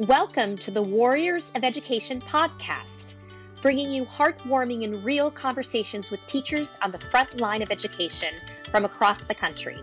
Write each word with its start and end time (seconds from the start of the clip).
Welcome 0.00 0.56
to 0.56 0.72
the 0.72 0.82
Warriors 0.82 1.52
of 1.54 1.62
Education 1.62 2.20
podcast, 2.20 3.14
bringing 3.62 3.92
you 3.92 4.04
heartwarming 4.06 4.82
and 4.82 5.04
real 5.04 5.30
conversations 5.30 6.10
with 6.10 6.26
teachers 6.26 6.76
on 6.82 6.90
the 6.90 6.98
front 6.98 7.40
line 7.40 7.62
of 7.62 7.70
education 7.70 8.34
from 8.72 8.84
across 8.84 9.22
the 9.22 9.36
country. 9.36 9.78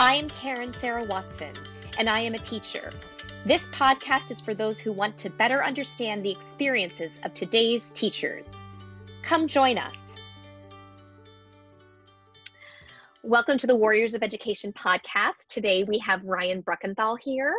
I 0.00 0.16
am 0.16 0.28
Karen 0.30 0.72
Sarah 0.72 1.04
Watson, 1.04 1.52
and 1.96 2.10
I 2.10 2.18
am 2.22 2.34
a 2.34 2.38
teacher. 2.38 2.90
This 3.44 3.68
podcast 3.68 4.32
is 4.32 4.40
for 4.40 4.52
those 4.52 4.80
who 4.80 4.90
want 4.90 5.16
to 5.18 5.30
better 5.30 5.62
understand 5.62 6.24
the 6.24 6.32
experiences 6.32 7.20
of 7.22 7.32
today's 7.32 7.92
teachers. 7.92 8.60
Come 9.22 9.46
join 9.46 9.78
us. 9.78 9.99
Welcome 13.22 13.58
to 13.58 13.66
the 13.66 13.76
Warriors 13.76 14.14
of 14.14 14.22
Education 14.22 14.72
podcast. 14.72 15.44
Today 15.46 15.84
we 15.84 15.98
have 15.98 16.24
Ryan 16.24 16.62
Bruckenthal 16.62 17.18
here. 17.22 17.54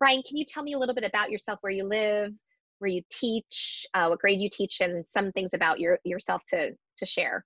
Ryan, 0.00 0.22
can 0.26 0.38
you 0.38 0.46
tell 0.46 0.62
me 0.62 0.72
a 0.72 0.78
little 0.78 0.94
bit 0.94 1.04
about 1.04 1.30
yourself, 1.30 1.58
where 1.60 1.70
you 1.70 1.84
live, 1.84 2.32
where 2.78 2.90
you 2.90 3.02
teach, 3.10 3.86
uh, 3.92 4.06
what 4.06 4.20
grade 4.20 4.40
you 4.40 4.48
teach, 4.50 4.80
and 4.80 5.06
some 5.06 5.30
things 5.32 5.52
about 5.52 5.78
your, 5.78 5.98
yourself 6.04 6.40
to, 6.48 6.70
to 6.96 7.04
share? 7.04 7.44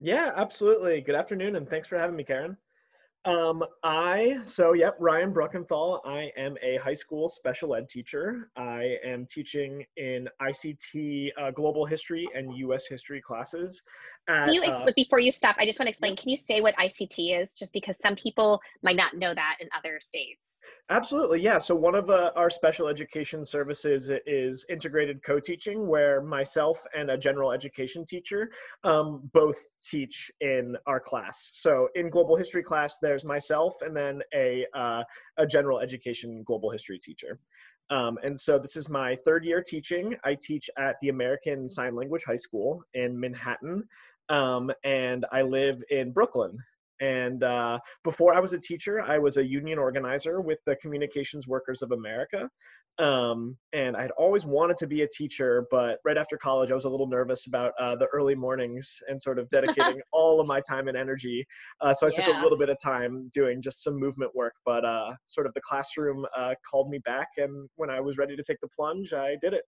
Yeah, 0.00 0.32
absolutely. 0.34 1.02
Good 1.02 1.14
afternoon, 1.14 1.54
and 1.54 1.68
thanks 1.70 1.86
for 1.86 1.96
having 1.96 2.16
me, 2.16 2.24
Karen. 2.24 2.56
Um, 3.26 3.64
I, 3.82 4.40
so 4.44 4.74
yep, 4.74 4.96
Ryan 5.00 5.32
Bruckenthal. 5.32 6.00
I 6.04 6.30
am 6.36 6.56
a 6.62 6.76
high 6.76 6.94
school 6.94 7.28
special 7.28 7.74
ed 7.74 7.88
teacher. 7.88 8.50
I 8.54 8.98
am 9.02 9.24
teaching 9.24 9.84
in 9.96 10.28
ICT 10.42 11.30
uh, 11.38 11.50
global 11.50 11.86
history 11.86 12.28
and 12.34 12.54
US 12.58 12.86
history 12.86 13.22
classes. 13.22 13.82
At, 14.28 14.52
you, 14.52 14.62
ex- 14.62 14.82
uh, 14.82 14.90
before 14.94 15.20
you 15.20 15.30
stop, 15.30 15.56
I 15.58 15.64
just 15.64 15.78
want 15.78 15.86
to 15.86 15.90
explain, 15.90 16.16
can 16.16 16.28
you 16.28 16.36
say 16.36 16.60
what 16.60 16.76
ICT 16.76 17.40
is? 17.40 17.54
Just 17.54 17.72
because 17.72 17.98
some 17.98 18.14
people 18.14 18.60
might 18.82 18.96
not 18.96 19.16
know 19.16 19.34
that 19.34 19.56
in 19.58 19.68
other 19.76 20.00
states. 20.02 20.66
Absolutely, 20.90 21.40
yeah. 21.40 21.58
So 21.58 21.74
one 21.74 21.94
of 21.94 22.10
uh, 22.10 22.32
our 22.36 22.50
special 22.50 22.88
education 22.88 23.44
services 23.44 24.10
is 24.26 24.66
integrated 24.68 25.22
co-teaching, 25.22 25.86
where 25.86 26.20
myself 26.22 26.84
and 26.94 27.10
a 27.10 27.16
general 27.16 27.52
education 27.52 28.04
teacher 28.04 28.50
um, 28.82 29.30
both 29.32 29.58
teach 29.82 30.30
in 30.40 30.76
our 30.86 31.00
class. 31.00 31.50
So 31.54 31.88
in 31.94 32.10
global 32.10 32.36
history 32.36 32.62
class, 32.62 32.98
there's 33.14 33.24
myself 33.24 33.76
and 33.82 33.96
then 33.96 34.20
a 34.34 34.66
uh, 34.74 35.04
a 35.36 35.46
general 35.46 35.78
education 35.78 36.42
global 36.44 36.68
history 36.68 36.98
teacher. 36.98 37.38
Um, 37.90 38.18
and 38.24 38.36
so 38.38 38.58
this 38.58 38.76
is 38.76 38.88
my 38.88 39.14
third 39.24 39.44
year 39.44 39.62
teaching. 39.62 40.16
I 40.24 40.36
teach 40.40 40.68
at 40.76 40.96
the 41.00 41.10
American 41.10 41.68
Sign 41.68 41.94
Language 41.94 42.24
High 42.26 42.34
School 42.46 42.82
in 42.94 43.20
Manhattan, 43.20 43.84
um, 44.30 44.72
and 44.82 45.26
I 45.30 45.42
live 45.42 45.80
in 45.90 46.10
Brooklyn. 46.10 46.58
And 47.00 47.42
uh, 47.42 47.78
before 48.02 48.34
I 48.34 48.40
was 48.40 48.52
a 48.52 48.58
teacher, 48.58 49.00
I 49.00 49.18
was 49.18 49.36
a 49.36 49.44
union 49.44 49.78
organizer 49.78 50.40
with 50.40 50.58
the 50.66 50.76
Communications 50.76 51.48
Workers 51.48 51.82
of 51.82 51.92
America. 51.92 52.48
Um, 52.98 53.56
and 53.72 53.96
I 53.96 54.02
had 54.02 54.12
always 54.12 54.46
wanted 54.46 54.76
to 54.76 54.86
be 54.86 55.02
a 55.02 55.08
teacher, 55.08 55.66
but 55.70 55.98
right 56.04 56.16
after 56.16 56.36
college, 56.36 56.70
I 56.70 56.74
was 56.74 56.84
a 56.84 56.90
little 56.90 57.08
nervous 57.08 57.48
about 57.48 57.72
uh, 57.80 57.96
the 57.96 58.06
early 58.12 58.36
mornings 58.36 59.02
and 59.08 59.20
sort 59.20 59.40
of 59.40 59.48
dedicating 59.48 60.00
all 60.12 60.40
of 60.40 60.46
my 60.46 60.60
time 60.60 60.86
and 60.86 60.96
energy. 60.96 61.44
Uh, 61.80 61.92
so 61.92 62.06
I 62.06 62.10
yeah. 62.10 62.26
took 62.26 62.36
a 62.36 62.40
little 62.40 62.58
bit 62.58 62.68
of 62.68 62.76
time 62.80 63.28
doing 63.32 63.60
just 63.60 63.82
some 63.82 63.98
movement 63.98 64.30
work, 64.34 64.54
but 64.64 64.84
uh, 64.84 65.14
sort 65.24 65.48
of 65.48 65.54
the 65.54 65.60
classroom 65.62 66.24
uh, 66.36 66.54
called 66.70 66.88
me 66.88 66.98
back. 66.98 67.28
And 67.36 67.68
when 67.74 67.90
I 67.90 68.00
was 68.00 68.16
ready 68.16 68.36
to 68.36 68.44
take 68.44 68.60
the 68.60 68.68
plunge, 68.76 69.12
I 69.12 69.36
did 69.42 69.54
it. 69.54 69.64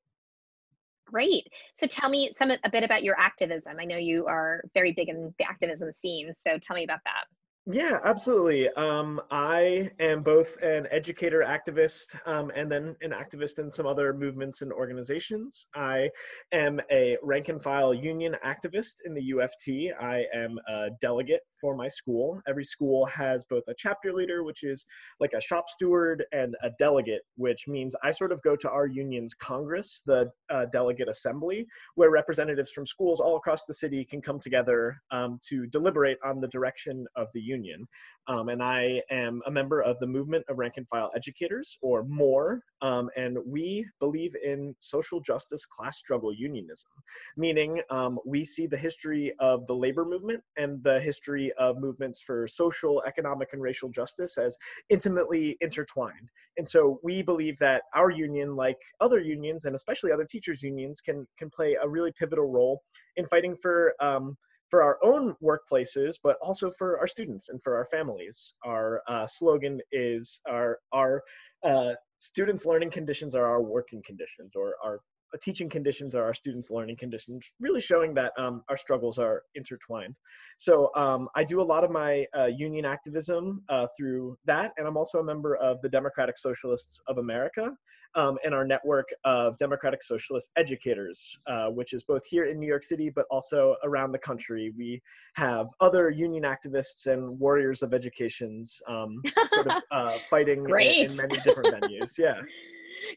Great. 1.07 1.47
So 1.75 1.87
tell 1.87 2.09
me 2.09 2.33
some 2.37 2.51
a 2.51 2.71
bit 2.71 2.83
about 2.83 3.05
your 3.05 3.19
activism. 3.19 3.77
I 3.79 3.85
know 3.85 3.97
you 3.97 4.27
are 4.27 4.63
very 4.75 4.93
big 4.93 5.09
in 5.09 5.33
the 5.39 5.45
activism 5.45 5.93
scene. 5.93 6.35
So 6.37 6.59
tell 6.59 6.77
me 6.77 6.85
about 6.85 7.01
that. 7.05 7.25
Yeah, 7.69 7.99
absolutely. 8.05 8.69
Um, 8.69 9.21
I 9.29 9.91
am 9.99 10.23
both 10.23 10.57
an 10.63 10.87
educator 10.93 11.41
activist 11.41 12.17
um, 12.25 12.53
and 12.55 12.71
then 12.71 12.95
an 13.01 13.11
activist 13.11 13.59
in 13.59 13.73
some 13.73 13.87
other 13.89 14.15
movements 14.15 14.63
and 14.63 14.73
organizations. 14.73 15.67
I 15.75 16.11
am 16.53 16.81
a 16.93 17.17
rank 17.25 17.49
and 17.49 17.61
file 17.61 17.93
union 17.93 18.37
activist 18.47 18.99
in 19.05 19.15
the 19.15 19.33
UFT. 19.33 20.01
I 20.01 20.27
am 20.33 20.61
a 20.69 20.91
delegate 21.01 21.41
for 21.61 21.75
my 21.75 21.89
school. 21.89 22.41
Every 22.47 22.63
school 22.63 23.05
has 23.07 23.45
both 23.47 23.65
a 23.67 23.75
chapter 23.77 24.13
leader, 24.13 24.45
which 24.45 24.63
is 24.63 24.87
like 25.19 25.33
a 25.33 25.41
shop 25.41 25.69
steward, 25.69 26.25
and 26.31 26.55
a 26.63 26.71
delegate, 26.79 27.23
which 27.35 27.67
means 27.67 27.97
I 28.01 28.13
sort 28.13 28.31
of 28.31 28.41
go 28.43 28.55
to 28.55 28.71
our 28.71 28.87
union's 28.87 29.35
Congress, 29.35 30.05
the 30.07 30.31
uh, 30.51 30.67
delegate 30.67 31.09
assembly, 31.09 31.67
where 31.97 32.11
representatives 32.11 32.71
from 32.71 32.87
schools 32.87 33.19
all 33.19 33.37
across 33.37 33.65
the 33.65 33.75
city 33.75 34.05
can 34.05 34.23
come 34.23 34.39
together 34.39 35.03
um, 35.11 35.41
to 35.49 35.67
deliberate 35.67 36.19
on 36.25 36.39
the 36.39 36.49
direction 36.49 37.07
of 37.17 37.27
the 37.33 37.41
union 37.41 37.56
Union. 37.57 37.87
Um, 38.29 38.49
and 38.49 38.63
I 38.63 39.03
am 39.11 39.41
a 39.47 39.51
member 39.51 39.81
of 39.81 39.99
the 40.01 40.07
Movement 40.07 40.45
of 40.49 40.59
Rank 40.59 40.75
and 40.77 40.89
File 40.89 41.11
Educators, 41.15 41.79
or 41.81 42.03
MORE, 42.03 42.61
um, 42.83 43.09
and 43.17 43.39
we 43.47 43.87
believe 44.01 44.35
in 44.43 44.75
social 44.81 45.21
justice 45.21 45.65
class 45.65 45.99
struggle 45.99 46.33
unionism, 46.35 46.91
meaning 47.37 47.81
um, 47.91 48.19
we 48.27 48.45
see 48.45 48.67
the 48.67 48.77
history 48.77 49.33
of 49.39 49.67
the 49.67 49.75
labor 49.75 50.05
movement 50.05 50.43
and 50.57 50.83
the 50.83 50.99
history 51.01 51.53
of 51.59 51.79
movements 51.79 52.21
for 52.21 52.49
social, 52.49 53.03
economic, 53.07 53.49
and 53.53 53.63
racial 53.63 53.89
justice 53.89 54.39
as 54.39 54.57
intimately 54.89 55.57
intertwined. 55.61 56.29
And 56.57 56.69
so 56.69 56.99
we 57.03 57.23
believe 57.23 57.59
that 57.59 57.83
our 57.95 58.11
union, 58.11 58.57
like 58.57 58.81
other 59.01 59.21
unions, 59.21 59.67
and 59.67 59.75
especially 59.77 60.11
other 60.13 60.27
teachers' 60.29 60.63
unions, 60.63 61.01
can, 61.01 61.27
can 61.39 61.49
play 61.51 61.77
a 61.81 61.89
really 61.89 62.13
pivotal 62.19 62.51
role 62.51 62.83
in 63.17 63.27
fighting 63.27 63.57
for 63.57 63.95
um, 64.01 64.37
for 64.71 64.83
our 64.83 64.99
own 65.03 65.35
workplaces, 65.43 66.19
but 66.23 66.37
also 66.41 66.71
for 66.71 66.99
our 66.99 67.07
students 67.07 67.49
and 67.49 67.63
for 67.63 67.77
our 67.77 67.85
families. 67.87 68.55
Our 68.65 69.03
uh, 69.09 69.27
slogan 69.27 69.81
is 69.93 70.41
our 70.49 70.79
our 70.93 71.23
uh, 71.63 71.93
students' 72.19 72.67
learning 72.67 72.91
conditions 72.91 73.35
are 73.35 73.47
our 73.47 73.63
working 73.63 74.03
conditions, 74.05 74.55
or 74.55 74.75
our 74.83 75.01
teaching 75.37 75.69
conditions 75.69 76.15
are 76.15 76.25
our 76.25 76.35
students' 76.35 76.71
learning 76.71 76.97
conditions, 76.97 77.53
really 77.61 77.81
showing 77.81 78.15
that 78.15 78.33
um, 78.39 78.63
our 78.69 78.77
struggles 78.77 79.19
are 79.19 79.43
intertwined. 79.55 80.15
So 80.57 80.91
um, 80.97 81.29
I 81.35 81.45
do 81.45 81.61
a 81.61 81.65
lot 81.65 81.85
of 81.85 81.91
my 81.91 82.27
uh, 82.37 82.47
union 82.47 82.85
activism 82.85 83.63
uh, 83.69 83.87
through 83.97 84.39
that, 84.47 84.73
and 84.77 84.87
I'm 84.87 84.97
also 84.97 85.19
a 85.19 85.25
member 85.25 85.57
of 85.57 85.81
the 85.83 85.89
Democratic 85.89 86.37
Socialists 86.37 87.01
of 87.09 87.19
America 87.19 87.77
um, 88.15 88.39
and 88.45 88.55
our 88.55 88.65
network 88.65 89.09
of 89.25 89.57
Democratic 89.59 90.03
Socialist 90.03 90.51
educators, 90.57 91.39
uh, 91.47 91.67
which 91.69 91.93
is 91.93 92.03
both 92.03 92.25
here 92.27 92.47
in 92.47 92.59
New 92.59 92.67
York 92.67 92.83
City, 92.83 93.11
but 93.11 93.27
also 93.31 93.77
around 93.85 94.13
the 94.13 94.19
country. 94.19 94.73
We 94.77 95.03
have 95.35 95.69
other 95.81 96.11
union 96.11 96.45
activists 96.45 97.07
and 97.07 97.39
warriors 97.39 97.83
of 97.83 97.93
educations 97.93 98.81
um, 98.89 99.23
sort 99.53 99.67
of 99.67 99.83
uh, 99.91 100.19
fighting 100.31 100.65
in, 100.69 101.11
in 101.11 101.17
many 101.17 101.37
different 101.45 101.75
venues. 101.75 102.19
Yeah. 102.19 102.41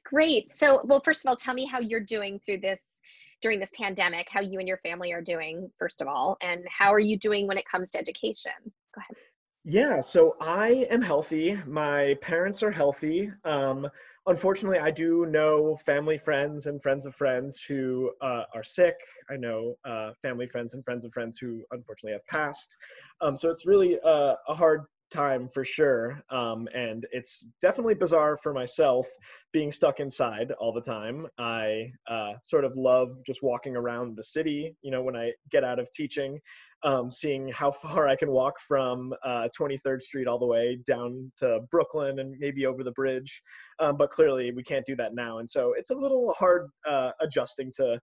Great. 0.04 0.52
So, 0.52 0.82
well, 0.86 1.02
first 1.04 1.26
of 1.26 1.30
all, 1.30 1.36
tell 1.36 1.54
me 1.54 1.66
how 1.66 1.80
you're 1.80 2.00
doing 2.00 2.40
through 2.40 2.60
this 2.60 3.00
during 3.42 3.60
this 3.60 3.72
pandemic, 3.74 4.28
how 4.30 4.42
you 4.42 4.60
and 4.60 4.68
your 4.68 4.80
family 4.80 5.14
are 5.14 5.22
doing, 5.22 5.70
first 5.78 6.02
of 6.02 6.08
all, 6.08 6.38
and 6.42 6.66
how 6.68 6.94
are 6.94 7.00
you 7.00 7.18
doing 7.18 7.48
when 7.48 7.58
it 7.58 7.66
comes 7.66 7.92
to 7.92 7.98
education? 7.98 8.52
Go 8.66 9.02
ahead. 9.02 9.18
Yeah, 9.66 10.02
so 10.02 10.36
I 10.40 10.88
am 10.90 11.02
healthy. 11.02 11.58
My 11.68 12.16
parents 12.22 12.64
are 12.64 12.72
healthy. 12.72 13.30
Um, 13.44 13.88
unfortunately, 14.26 14.80
I 14.80 14.90
do 14.90 15.26
know 15.26 15.76
family, 15.86 16.18
friends, 16.18 16.66
and 16.66 16.82
friends 16.82 17.06
of 17.06 17.14
friends 17.14 17.62
who 17.62 18.12
uh, 18.22 18.44
are 18.56 18.64
sick. 18.64 18.96
I 19.30 19.36
know 19.36 19.76
uh, 19.86 20.12
family, 20.22 20.48
friends, 20.48 20.74
and 20.74 20.84
friends 20.84 21.04
of 21.04 21.14
friends 21.14 21.38
who 21.38 21.62
unfortunately 21.72 22.14
have 22.14 22.26
passed. 22.26 22.78
Um, 23.22 23.36
so 23.36 23.50
it's 23.50 23.66
really 23.66 24.00
uh, 24.04 24.36
a 24.48 24.56
hard 24.56 24.86
time 25.10 25.48
for 25.48 25.64
sure. 25.64 26.22
Um, 26.30 26.68
and 26.74 27.06
it's 27.12 27.46
definitely 27.62 27.96
bizarre 27.96 28.38
for 28.38 28.54
myself 28.54 29.08
being 29.52 29.72
stuck 29.72 30.00
inside 30.00 30.52
all 30.60 30.72
the 30.72 30.82
time. 30.82 31.28
I 31.38 31.92
uh, 32.08 32.34
sort 32.44 32.66
of 32.66 32.76
love 32.76 33.10
just 33.26 33.42
walking 33.42 33.76
around 33.76 34.16
the 34.16 34.24
city, 34.24 34.76
you 34.82 34.92
know, 34.92 35.02
when 35.02 35.16
I 35.16 35.32
get 35.52 35.64
out 35.64 35.80
of 35.80 35.90
teaching, 35.92 36.40
um, 36.84 37.10
seeing 37.10 37.50
how 37.50 37.72
far 37.84 38.08
I 38.08 38.16
can 38.16 38.32
walk 38.32 38.60
from 38.68 39.14
uh, 39.24 39.48
23rd 39.60 40.02
Street 40.02 40.28
all 40.28 40.40
the 40.40 40.46
way 40.46 40.80
down 40.86 41.32
to 41.38 41.62
Brooklyn 41.72 42.20
and 42.20 42.36
maybe 42.40 42.66
over 42.66 42.84
the 42.84 42.92
bridge. 42.92 43.42
Um, 43.80 43.98
but 43.98 44.12
clearly 44.12 44.52
we 44.52 44.64
can't 44.64 44.86
do 44.86 44.96
that 44.98 45.16
now. 45.16 45.40
And 45.40 45.50
so 45.50 45.74
it's 45.78 45.90
a 45.90 45.96
little 45.96 46.34
hard 46.34 46.68
uh, 46.86 47.12
adjusting 47.22 47.72
to 47.78 48.00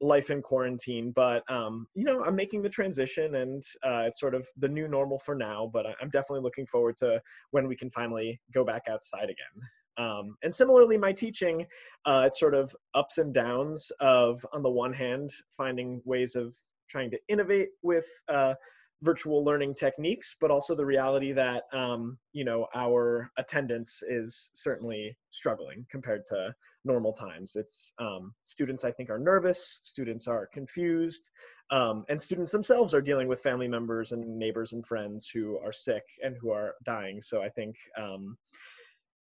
life 0.00 0.30
in 0.30 0.42
quarantine 0.42 1.10
but 1.14 1.42
um, 1.50 1.86
you 1.94 2.04
know 2.04 2.22
i'm 2.24 2.36
making 2.36 2.62
the 2.62 2.68
transition 2.68 3.36
and 3.36 3.62
uh, 3.84 4.04
it's 4.06 4.20
sort 4.20 4.34
of 4.34 4.46
the 4.58 4.68
new 4.68 4.88
normal 4.88 5.18
for 5.18 5.34
now 5.34 5.70
but 5.72 5.86
i'm 6.00 6.10
definitely 6.10 6.42
looking 6.42 6.66
forward 6.66 6.96
to 6.96 7.20
when 7.50 7.66
we 7.66 7.76
can 7.76 7.90
finally 7.90 8.40
go 8.52 8.64
back 8.64 8.82
outside 8.88 9.24
again. 9.24 9.68
Um, 9.98 10.36
and 10.42 10.54
similarly 10.54 10.98
my 10.98 11.12
teaching 11.12 11.64
uh, 12.04 12.24
it's 12.26 12.38
sort 12.38 12.54
of 12.54 12.74
ups 12.94 13.16
and 13.16 13.32
downs 13.32 13.90
of 14.00 14.44
on 14.52 14.62
the 14.62 14.70
one 14.70 14.92
hand 14.92 15.30
finding 15.56 16.02
ways 16.04 16.36
of 16.36 16.54
trying 16.88 17.10
to 17.10 17.18
innovate 17.28 17.70
with 17.82 18.06
uh, 18.28 18.54
virtual 19.02 19.44
learning 19.44 19.74
techniques, 19.74 20.36
but 20.40 20.50
also 20.50 20.74
the 20.74 20.84
reality 20.84 21.32
that 21.32 21.64
um, 21.72 22.18
you 22.32 22.44
know 22.44 22.66
our 22.74 23.30
attendance 23.38 24.02
is 24.08 24.50
certainly 24.54 25.16
struggling 25.30 25.86
compared 25.90 26.24
to 26.26 26.54
normal 26.84 27.12
times. 27.12 27.56
It's 27.56 27.92
um, 27.98 28.32
students 28.44 28.84
I 28.84 28.92
think 28.92 29.10
are 29.10 29.18
nervous, 29.18 29.80
students 29.82 30.28
are 30.28 30.46
confused, 30.52 31.30
um, 31.70 32.04
and 32.08 32.20
students 32.20 32.52
themselves 32.52 32.94
are 32.94 33.02
dealing 33.02 33.28
with 33.28 33.40
family 33.42 33.68
members 33.68 34.12
and 34.12 34.38
neighbors 34.38 34.72
and 34.72 34.86
friends 34.86 35.28
who 35.28 35.58
are 35.58 35.72
sick 35.72 36.04
and 36.22 36.36
who 36.40 36.50
are 36.50 36.74
dying. 36.84 37.20
So 37.20 37.42
I 37.42 37.48
think 37.48 37.76
um, 37.98 38.36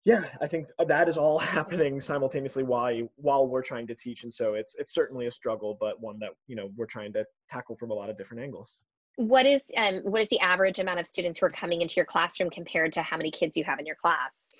yeah 0.06 0.24
i 0.40 0.46
think 0.46 0.68
that 0.86 1.08
is 1.08 1.18
all 1.18 1.38
happening 1.56 2.00
simultaneously 2.00 2.62
while 2.62 2.96
while 3.16 3.46
we're 3.46 3.60
trying 3.60 3.86
to 3.86 3.94
teach 3.94 4.22
and 4.22 4.32
so 4.32 4.54
it's 4.54 4.74
it's 4.78 4.94
certainly 4.94 5.26
a 5.26 5.30
struggle 5.30 5.76
but 5.78 6.00
one 6.00 6.18
that 6.18 6.30
you 6.46 6.56
know 6.56 6.70
we're 6.76 6.86
trying 6.86 7.12
to 7.12 7.24
tackle 7.50 7.76
from 7.76 7.90
a 7.90 7.94
lot 7.94 8.08
of 8.08 8.16
different 8.16 8.42
angles 8.42 8.72
what 9.16 9.46
is 9.46 9.70
um, 9.76 9.96
what 10.04 10.20
is 10.20 10.28
the 10.28 10.40
average 10.40 10.78
amount 10.78 11.00
of 11.00 11.06
students 11.06 11.38
who 11.38 11.46
are 11.46 11.50
coming 11.50 11.82
into 11.82 11.94
your 11.96 12.04
classroom 12.04 12.50
compared 12.50 12.92
to 12.92 13.02
how 13.02 13.16
many 13.16 13.30
kids 13.30 13.56
you 13.56 13.64
have 13.64 13.78
in 13.78 13.86
your 13.86 13.96
class 13.96 14.58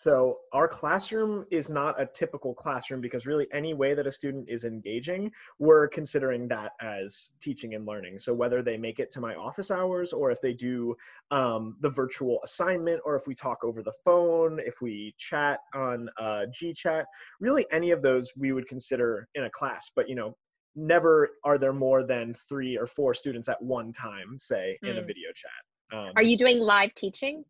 so 0.00 0.38
our 0.54 0.66
classroom 0.66 1.44
is 1.50 1.68
not 1.68 2.00
a 2.00 2.06
typical 2.06 2.54
classroom 2.54 3.02
because 3.02 3.26
really 3.26 3.46
any 3.52 3.74
way 3.74 3.92
that 3.92 4.06
a 4.06 4.10
student 4.10 4.48
is 4.48 4.64
engaging, 4.64 5.30
we're 5.58 5.88
considering 5.88 6.48
that 6.48 6.72
as 6.80 7.32
teaching 7.38 7.74
and 7.74 7.84
learning. 7.84 8.18
So 8.18 8.32
whether 8.32 8.62
they 8.62 8.78
make 8.78 8.98
it 8.98 9.10
to 9.10 9.20
my 9.20 9.34
office 9.34 9.70
hours 9.70 10.14
or 10.14 10.30
if 10.30 10.40
they 10.40 10.54
do 10.54 10.96
um, 11.30 11.76
the 11.80 11.90
virtual 11.90 12.40
assignment 12.44 13.02
or 13.04 13.14
if 13.14 13.26
we 13.26 13.34
talk 13.34 13.62
over 13.62 13.82
the 13.82 13.92
phone, 14.02 14.58
if 14.64 14.80
we 14.80 15.14
chat 15.18 15.58
on 15.74 16.08
uh, 16.18 16.46
GChat, 16.48 17.04
really 17.38 17.66
any 17.70 17.90
of 17.90 18.00
those 18.00 18.32
we 18.38 18.52
would 18.52 18.66
consider 18.68 19.28
in 19.34 19.44
a 19.44 19.50
class. 19.50 19.90
But 19.94 20.08
you 20.08 20.14
know, 20.14 20.34
never 20.76 21.30
are 21.44 21.58
there 21.58 21.72
more 21.72 22.04
than 22.04 22.34
three 22.48 22.76
or 22.76 22.86
four 22.86 23.14
students 23.14 23.48
at 23.48 23.60
one 23.60 23.92
time, 23.92 24.38
say, 24.38 24.78
mm. 24.84 24.90
in 24.90 24.96
a 24.96 25.00
hmm. 25.00 25.06
video 25.06 25.28
chat. 25.34 25.98
Um, 25.98 26.12
are 26.16 26.22
you 26.22 26.36
doing 26.36 26.60
live 26.60 26.94
teaching? 26.94 27.44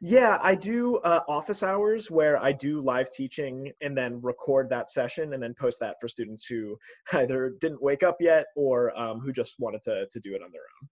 Yeah, 0.00 0.38
I 0.40 0.54
do 0.54 0.96
uh, 0.98 1.20
office 1.28 1.62
hours 1.62 2.10
where 2.10 2.38
I 2.38 2.52
do 2.52 2.80
live 2.80 3.10
teaching 3.10 3.72
and 3.80 3.96
then 3.96 4.20
record 4.20 4.70
that 4.70 4.90
session 4.90 5.32
and 5.32 5.42
then 5.42 5.54
post 5.54 5.80
that 5.80 5.96
for 6.00 6.08
students 6.08 6.46
who 6.46 6.78
either 7.12 7.54
didn't 7.60 7.82
wake 7.82 8.02
up 8.02 8.16
yet 8.20 8.46
or 8.56 8.96
um, 8.98 9.20
who 9.20 9.32
just 9.32 9.56
wanted 9.58 9.82
to, 9.82 10.06
to 10.10 10.20
do 10.20 10.34
it 10.34 10.42
on 10.42 10.50
their 10.52 10.62
own. 10.62 10.88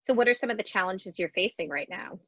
So, 0.00 0.14
what 0.14 0.28
are 0.28 0.34
some 0.34 0.50
of 0.50 0.56
the 0.56 0.62
challenges 0.62 1.18
you're 1.18 1.30
facing 1.30 1.68
right 1.68 1.88
now? 1.90 2.18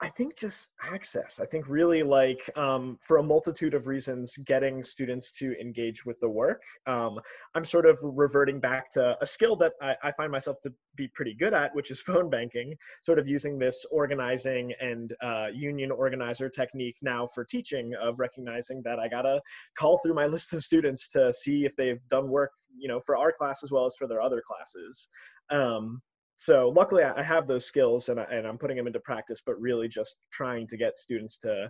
I 0.00 0.08
think 0.10 0.36
just 0.36 0.68
access. 0.84 1.40
I 1.40 1.44
think 1.44 1.68
really 1.68 2.04
like 2.04 2.48
um, 2.56 2.98
for 3.00 3.16
a 3.16 3.22
multitude 3.22 3.74
of 3.74 3.88
reasons, 3.88 4.36
getting 4.46 4.80
students 4.80 5.32
to 5.32 5.58
engage 5.60 6.06
with 6.06 6.20
the 6.20 6.28
work. 6.28 6.62
Um, 6.86 7.18
I'm 7.56 7.64
sort 7.64 7.84
of 7.84 7.98
reverting 8.02 8.60
back 8.60 8.90
to 8.92 9.18
a 9.20 9.26
skill 9.26 9.56
that 9.56 9.72
I, 9.82 9.96
I, 10.04 10.12
find 10.12 10.30
myself 10.30 10.60
to 10.62 10.72
be 10.94 11.08
pretty 11.14 11.34
good 11.34 11.52
at, 11.52 11.74
which 11.74 11.90
is 11.90 12.00
phone 12.08 12.30
banking. 12.30 12.76
Sort 13.02 13.18
of 13.18 13.28
using 13.28 13.58
this 13.58 13.84
organizing 13.90 14.72
and 14.80 15.14
uh, 15.20 15.48
union 15.52 15.90
organizer 15.90 16.48
technique 16.48 16.96
now 17.02 17.26
for 17.26 17.44
teaching 17.44 17.92
of 18.00 18.20
recognizing 18.20 18.82
that 18.84 19.00
I 19.00 19.08
gotta 19.08 19.40
call 19.76 19.98
through 19.98 20.14
my 20.14 20.26
list 20.38 20.52
of 20.52 20.62
students 20.62 21.08
to 21.08 21.32
see 21.32 21.64
if 21.64 21.74
they've 21.74 22.00
done 22.08 22.28
work, 22.28 22.52
you 22.76 22.86
know, 22.86 23.00
for 23.00 23.16
our 23.16 23.32
class 23.32 23.64
as 23.64 23.72
well 23.72 23.84
as 23.84 23.96
for 23.96 24.06
their 24.06 24.20
other 24.20 24.42
classes. 24.46 25.08
Um, 25.50 26.02
so 26.38 26.68
luckily 26.68 27.02
I 27.02 27.20
have 27.20 27.48
those 27.48 27.66
skills 27.66 28.08
and, 28.08 28.20
I, 28.20 28.22
and 28.30 28.46
I'm 28.46 28.58
putting 28.58 28.76
them 28.76 28.86
into 28.86 29.00
practice, 29.00 29.42
but 29.44 29.60
really 29.60 29.88
just 29.88 30.20
trying 30.30 30.68
to 30.68 30.76
get 30.76 30.96
students 30.96 31.36
to 31.38 31.68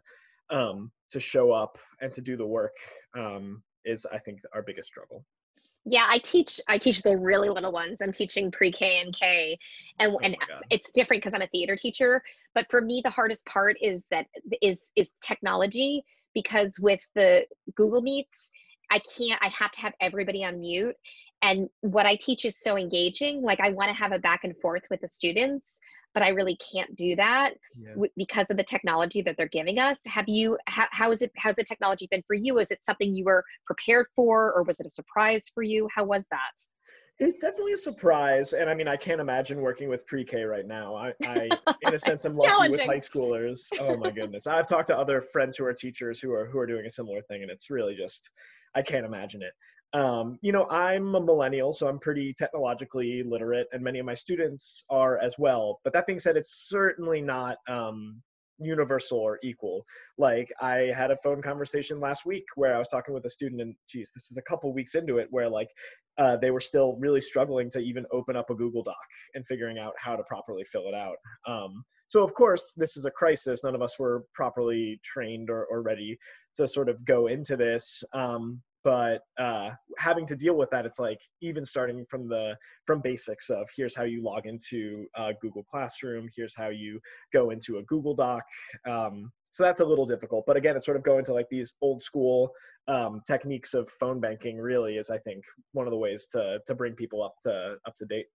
um, 0.51 0.93
to 1.11 1.19
show 1.19 1.53
up 1.53 1.79
and 2.03 2.13
to 2.13 2.21
do 2.21 2.37
the 2.37 2.47
work 2.47 2.77
um, 3.17 3.63
is 3.87 4.07
I 4.13 4.19
think 4.19 4.41
our 4.55 4.61
biggest 4.61 4.89
struggle. 4.89 5.25
Yeah, 5.87 6.07
I 6.07 6.19
teach 6.19 6.61
I 6.69 6.77
teach 6.77 7.01
the 7.01 7.17
really 7.17 7.49
little 7.49 7.73
ones. 7.73 8.03
I'm 8.03 8.13
teaching 8.13 8.51
pre-K 8.51 9.01
and 9.01 9.19
K, 9.19 9.57
and 10.01 10.13
oh 10.13 10.19
and 10.23 10.37
it's 10.69 10.93
different 10.93 11.23
because 11.23 11.33
I'm 11.35 11.41
a 11.41 11.47
theater 11.47 11.75
teacher. 11.75 12.23
But 12.55 12.67
for 12.71 12.83
me, 12.83 13.01
the 13.03 13.11
hardest 13.11 13.47
part 13.47 13.79
is 13.81 14.07
that 14.11 14.27
is 14.61 14.91
is 14.97 15.11
technology 15.23 16.05
because 16.35 16.79
with 16.79 17.01
the 17.15 17.47
Google 17.75 18.03
Meets, 18.03 18.51
I 18.91 19.01
can't. 19.17 19.41
I 19.43 19.49
have 19.49 19.73
to 19.73 19.81
have 19.81 19.95
everybody 19.99 20.45
on 20.45 20.61
mute, 20.61 20.97
and 21.43 21.69
what 21.81 22.07
i 22.07 22.17
teach 22.17 22.45
is 22.45 22.61
so 22.61 22.77
engaging 22.77 23.43
like 23.43 23.61
i 23.61 23.71
want 23.71 23.89
to 23.89 23.95
have 23.95 24.13
a 24.13 24.19
back 24.19 24.41
and 24.45 24.57
forth 24.61 24.83
with 24.91 25.01
the 25.01 25.09
students 25.09 25.81
but 26.15 26.23
i 26.23 26.29
really 26.29 26.57
can't 26.57 26.95
do 26.97 27.15
that 27.17 27.55
yeah. 27.81 27.91
w- 27.91 28.11
because 28.17 28.51
of 28.51 28.57
the 28.57 28.65
technology 28.65 29.23
that 29.23 29.37
they're 29.37 29.49
giving 29.49 29.79
us. 29.79 30.01
Have 30.07 30.29
you 30.29 30.59
how, 30.67 30.87
how 30.91 31.11
is 31.13 31.23
it 31.23 31.31
how's 31.37 31.57
the 31.57 31.65
technology 31.65 32.09
been 32.11 32.23
for 32.27 32.35
you? 32.35 32.59
Is 32.59 32.71
it 32.71 32.85
something 32.85 33.15
you 33.15 33.25
were 33.25 33.45
prepared 33.67 34.07
for 34.15 34.53
or 34.53 34.63
was 34.63 34.81
it 34.81 34.87
a 34.87 34.91
surprise 34.91 35.51
for 35.55 35.63
you? 35.63 35.89
How 35.95 36.05
was 36.05 36.27
that? 36.31 36.53
It's 37.21 37.41
definitely 37.41 37.73
a 37.73 37.77
surprise 37.79 38.53
and 38.53 38.71
i 38.71 38.75
mean 38.75 38.87
i 38.87 38.97
can't 38.97 39.21
imagine 39.21 39.61
working 39.61 39.89
with 39.89 40.07
pre-k 40.07 40.45
right 40.45 40.67
now. 40.67 40.95
I, 40.95 41.13
I 41.25 41.51
in 41.83 41.95
a 41.95 41.99
sense 42.09 42.25
i'm 42.25 42.35
lucky 42.35 42.71
with 42.71 42.81
high 42.81 42.97
schoolers. 42.97 43.61
Oh 43.79 43.97
my 43.97 44.11
goodness. 44.11 44.47
I've 44.47 44.69
talked 44.69 44.89
to 44.89 44.97
other 44.97 45.21
friends 45.21 45.57
who 45.57 45.65
are 45.65 45.75
teachers 45.75 46.21
who 46.21 46.33
are 46.33 46.47
who 46.47 46.59
are 46.59 46.67
doing 46.67 46.87
a 46.87 46.91
similar 46.91 47.23
thing 47.23 47.43
and 47.43 47.51
it's 47.51 47.71
really 47.71 47.97
just 47.97 48.31
i 48.75 48.83
can't 48.83 49.07
imagine 49.07 49.43
it 49.43 49.53
um, 49.95 50.39
you 50.43 50.53
know, 50.53 50.69
I'm 50.69 51.15
a 51.15 51.21
millennial, 51.21 51.73
so 51.73 51.89
I'm 51.89 51.99
pretty 51.99 52.35
technologically 52.35 53.23
literate, 53.27 53.69
and 53.73 53.83
many 53.83 53.99
of 53.99 54.07
my 54.07 54.15
students 54.15 54.85
are 54.91 55.19
as 55.19 55.37
well. 55.39 55.81
But 55.83 55.93
that 55.95 56.07
being 56.07 56.19
said, 56.19 56.37
it's 56.37 56.69
certainly 56.69 57.23
not 57.23 57.57
um, 57.69 58.21
universal 58.59 59.19
or 59.19 59.39
equal. 59.43 59.85
Like 60.17 60.53
I 60.61 60.91
had 60.95 61.11
a 61.11 61.17
phone 61.17 61.43
conversation 61.43 62.01
last 62.01 62.27
week 62.27 62.45
where 62.57 62.75
I 62.75 62.79
was 62.79 62.89
talking 62.89 63.15
with 63.15 63.25
a 63.25 63.31
student, 63.31 63.61
and 63.61 63.75
geez, 63.89 64.11
this 64.15 64.31
is 64.31 64.37
a 64.37 64.43
couple 64.43 64.73
weeks 64.73 64.95
into 64.95 65.19
it, 65.19 65.29
where 65.31 65.49
like 65.49 65.69
uh, 66.19 66.37
they 66.37 66.51
were 66.51 66.61
still 66.61 66.97
really 67.01 67.21
struggling 67.21 67.71
to 67.71 67.79
even 67.79 68.05
open 68.11 68.37
up 68.37 68.51
a 68.51 68.55
Google 68.55 68.83
Doc 68.83 68.97
and 69.35 69.47
figuring 69.47 69.79
out 69.79 69.93
how 69.99 70.17
to 70.17 70.23
properly 70.25 70.65
fill 70.65 70.89
it 70.89 70.95
out. 70.95 71.17
Um, 71.47 71.85
so 72.09 72.25
of 72.25 72.35
course, 72.35 72.73
this 72.77 72.97
is 72.97 73.05
a 73.05 73.11
crisis. 73.11 73.63
None 73.63 73.75
of 73.75 73.83
us 73.83 73.99
were 73.99 74.25
properly 74.35 74.99
trained 75.05 75.51
or, 75.51 75.67
or 75.67 75.83
ready 75.83 76.19
to 76.57 76.67
sort 76.67 76.89
of 76.89 77.05
go 77.05 77.29
into 77.29 77.57
this. 77.57 78.03
Um, 78.13 78.61
but 78.85 79.23
uh, 79.39 79.71
having 79.99 80.27
to 80.27 80.37
deal 80.37 80.55
with 80.55 80.71
that 80.71 80.87
it's 80.87 80.99
like 80.99 81.21
even 81.41 81.65
starting 81.65 82.05
from 82.09 82.29
the 82.29 82.57
from 82.87 83.01
basics 83.01 83.51
of 83.51 83.69
here's 83.77 83.97
how 83.97 84.05
you 84.05 84.23
log 84.23 84.47
into 84.47 85.07
uh, 85.17 85.33
google 85.41 85.65
classroom 85.65 86.29
here's 86.37 86.57
how 86.57 86.69
you 86.69 87.01
go 87.33 87.51
into 87.51 87.79
a 87.79 87.83
google 87.85 88.15
doc 88.15 88.43
um, 88.89 89.31
so 89.51 89.65
that's 89.65 89.81
a 89.81 89.85
little 89.85 90.07
difficult 90.07 90.45
but 90.47 90.57
again 90.57 90.77
it's 90.77 90.87
sort 90.87 90.97
of 90.97 91.03
going 91.03 91.25
to 91.25 91.33
like 91.33 91.49
these 91.51 91.75
old 91.83 92.01
school 92.01 92.51
um, 92.87 93.21
techniques 93.27 93.75
of 93.75 93.89
phone 93.89 94.21
banking 94.21 94.59
really 94.59 94.97
is 94.97 95.11
i 95.11 95.19
think 95.19 95.43
one 95.73 95.87
of 95.87 95.91
the 95.91 95.99
ways 95.99 96.27
to 96.27 96.59
to 96.67 96.75
bring 96.75 96.95
people 96.95 97.23
up 97.23 97.35
to 97.43 97.77
up 97.87 97.95
to 97.97 98.05
date 98.07 98.27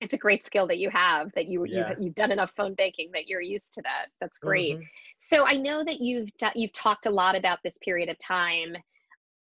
it's 0.00 0.14
a 0.14 0.18
great 0.18 0.46
skill 0.46 0.66
that 0.66 0.78
you 0.78 0.88
have 0.88 1.30
that 1.34 1.46
you, 1.46 1.66
yeah. 1.68 1.90
you've, 1.90 1.98
you've 2.00 2.14
done 2.14 2.32
enough 2.32 2.52
phone 2.56 2.74
banking 2.74 3.10
that 3.12 3.28
you're 3.28 3.42
used 3.42 3.74
to 3.74 3.82
that 3.82 4.06
that's 4.20 4.38
great 4.38 4.76
mm-hmm. 4.76 4.84
so 5.18 5.46
i 5.46 5.54
know 5.54 5.84
that 5.84 6.00
you've 6.00 6.28
you've 6.54 6.72
talked 6.72 7.06
a 7.06 7.10
lot 7.10 7.36
about 7.36 7.58
this 7.62 7.76
period 7.78 8.08
of 8.08 8.18
time 8.18 8.74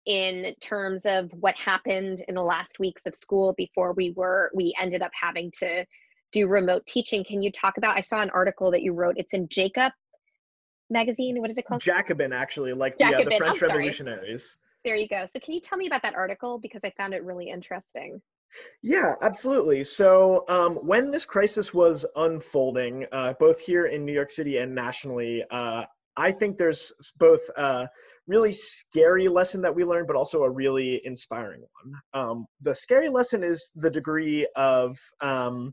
in 0.09 0.55
terms 0.61 1.05
of 1.05 1.31
what 1.33 1.55
happened 1.55 2.25
in 2.29 2.35
the 2.35 2.43
last 2.43 2.81
weeks 2.81 3.05
of 3.05 3.15
school 3.15 3.53
before 3.59 3.93
we 3.93 4.11
were 4.17 4.51
we 4.55 4.75
ended 4.81 5.03
up 5.03 5.11
having 5.13 5.53
to 5.59 5.85
do 6.33 6.49
remote 6.49 6.85
teaching. 6.87 7.23
Can 7.23 7.43
you 7.43 7.53
talk 7.53 7.77
about 7.77 7.97
i 7.97 8.01
saw 8.01 8.21
an 8.21 8.31
article 8.31 8.71
that 8.71 8.83
you 8.83 8.93
wrote 8.93 9.15
it's 9.19 9.35
in 9.35 9.47
jacob 9.49 9.93
magazine 10.91 11.41
what 11.41 11.51
is 11.51 11.59
it 11.59 11.67
called? 11.67 11.83
Jacobin 11.83 12.33
actually 12.33 12.73
like 12.73 12.99
Jacobin. 12.99 13.27
the, 13.29 13.35
uh, 13.35 13.39
the 13.39 13.45
french 13.45 13.63
revolutionaries. 13.63 14.59
There 14.85 14.97
you 14.97 15.09
go. 15.09 15.27
So 15.31 15.39
can 15.41 15.53
you 15.53 15.61
tell 15.61 15.77
me 15.77 15.87
about 15.87 16.03
that 16.03 16.15
article? 16.15 16.59
Because 16.59 16.83
i 16.85 16.91
found 16.97 17.13
it 17.13 17.23
really 17.23 17.51
interesting. 17.51 18.23
Yeah, 18.83 19.15
absolutely. 19.21 19.85
So, 19.85 20.47
um, 20.49 20.77
when 20.77 21.11
this 21.11 21.27
crisis 21.27 21.75
was 21.75 22.07
unfolding, 22.17 23.05
uh, 23.13 23.35
both 23.39 23.61
here 23.61 23.87
in 23.87 24.07
New 24.07 24.13
York 24.13 24.31
City 24.31 24.57
and 24.57 24.75
nationally, 24.75 25.45
uh, 25.51 25.85
I 26.17 26.33
think 26.33 26.57
there's 26.57 26.93
both 27.19 27.43
uh, 27.57 27.87
really 28.29 28.53
scary 28.53 29.27
lesson 29.27 29.61
that 29.63 29.75
we 29.75 29.85
learned, 29.85 30.07
but 30.07 30.15
also 30.15 30.45
a 30.45 30.51
really 30.51 31.01
inspiring 31.05 31.63
one. 31.83 31.95
Um, 32.15 32.47
the 32.61 32.75
scary 32.75 33.09
lesson 33.09 33.43
is 33.43 33.73
the 33.75 33.91
degree 33.91 34.47
of 34.55 34.97
um, 35.21 35.73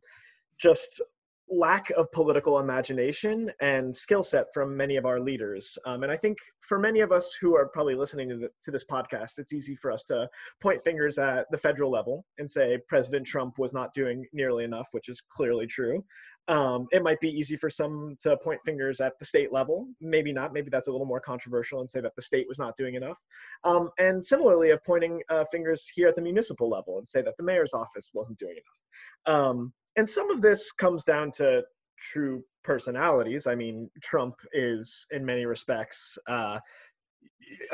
just 0.57 1.01
lack 1.47 1.91
of 1.91 2.11
political 2.11 2.59
imagination 2.59 3.51
and 3.61 3.95
skill 3.95 4.23
set 4.23 4.45
from 4.53 4.75
many 4.75 4.95
of 4.95 5.05
our 5.05 5.19
leaders. 5.19 5.77
Um, 5.85 6.03
and 6.03 6.11
I 6.11 6.17
think 6.17 6.37
for 6.61 6.79
many 6.79 7.01
of 7.01 7.11
us 7.11 7.35
who 7.39 7.55
are 7.55 7.67
probably 7.67 7.95
listening 7.95 8.29
to, 8.29 8.37
the, 8.37 8.49
to, 8.63 8.71
this 8.71 8.85
podcast, 8.85 9.37
it's 9.37 9.53
easy 9.53 9.75
for 9.75 9.91
us 9.91 10.03
to 10.05 10.27
point 10.61 10.81
fingers 10.81 11.19
at 11.19 11.45
the 11.51 11.57
federal 11.57 11.91
level 11.91 12.25
and 12.39 12.49
say 12.49 12.79
President 12.87 13.27
Trump 13.27 13.59
was 13.59 13.73
not 13.73 13.93
doing 13.93 14.25
nearly 14.33 14.63
enough, 14.63 14.87
which 14.91 15.07
is 15.07 15.21
clearly 15.29 15.67
true. 15.67 16.03
Um, 16.47 16.87
it 16.91 17.01
might 17.01 17.19
be 17.19 17.29
easy 17.29 17.57
for 17.57 17.69
some 17.69 18.15
to 18.19 18.37
point 18.37 18.59
fingers 18.63 19.01
at 19.01 19.17
the 19.17 19.25
state 19.25 19.51
level. 19.51 19.87
Maybe 19.99 20.31
not. 20.31 20.53
Maybe 20.53 20.69
that's 20.69 20.87
a 20.87 20.91
little 20.91 21.07
more 21.07 21.19
controversial 21.19 21.79
and 21.79 21.89
say 21.89 22.01
that 22.01 22.15
the 22.15 22.21
state 22.21 22.47
was 22.47 22.59
not 22.59 22.75
doing 22.77 22.95
enough. 22.95 23.17
Um, 23.63 23.89
and 23.97 24.23
similarly, 24.23 24.69
of 24.69 24.83
pointing 24.83 25.21
uh, 25.29 25.45
fingers 25.51 25.87
here 25.87 26.07
at 26.07 26.15
the 26.15 26.21
municipal 26.21 26.69
level 26.69 26.97
and 26.97 27.07
say 27.07 27.21
that 27.23 27.35
the 27.37 27.43
mayor's 27.43 27.73
office 27.73 28.11
wasn't 28.13 28.37
doing 28.37 28.55
enough. 28.55 29.35
Um, 29.35 29.73
and 29.95 30.07
some 30.07 30.29
of 30.29 30.41
this 30.41 30.71
comes 30.71 31.03
down 31.03 31.31
to 31.31 31.63
true 31.97 32.43
personalities. 32.63 33.47
I 33.47 33.55
mean, 33.55 33.89
Trump 34.01 34.35
is, 34.53 35.07
in 35.11 35.25
many 35.25 35.45
respects, 35.45 36.17
uh, 36.27 36.59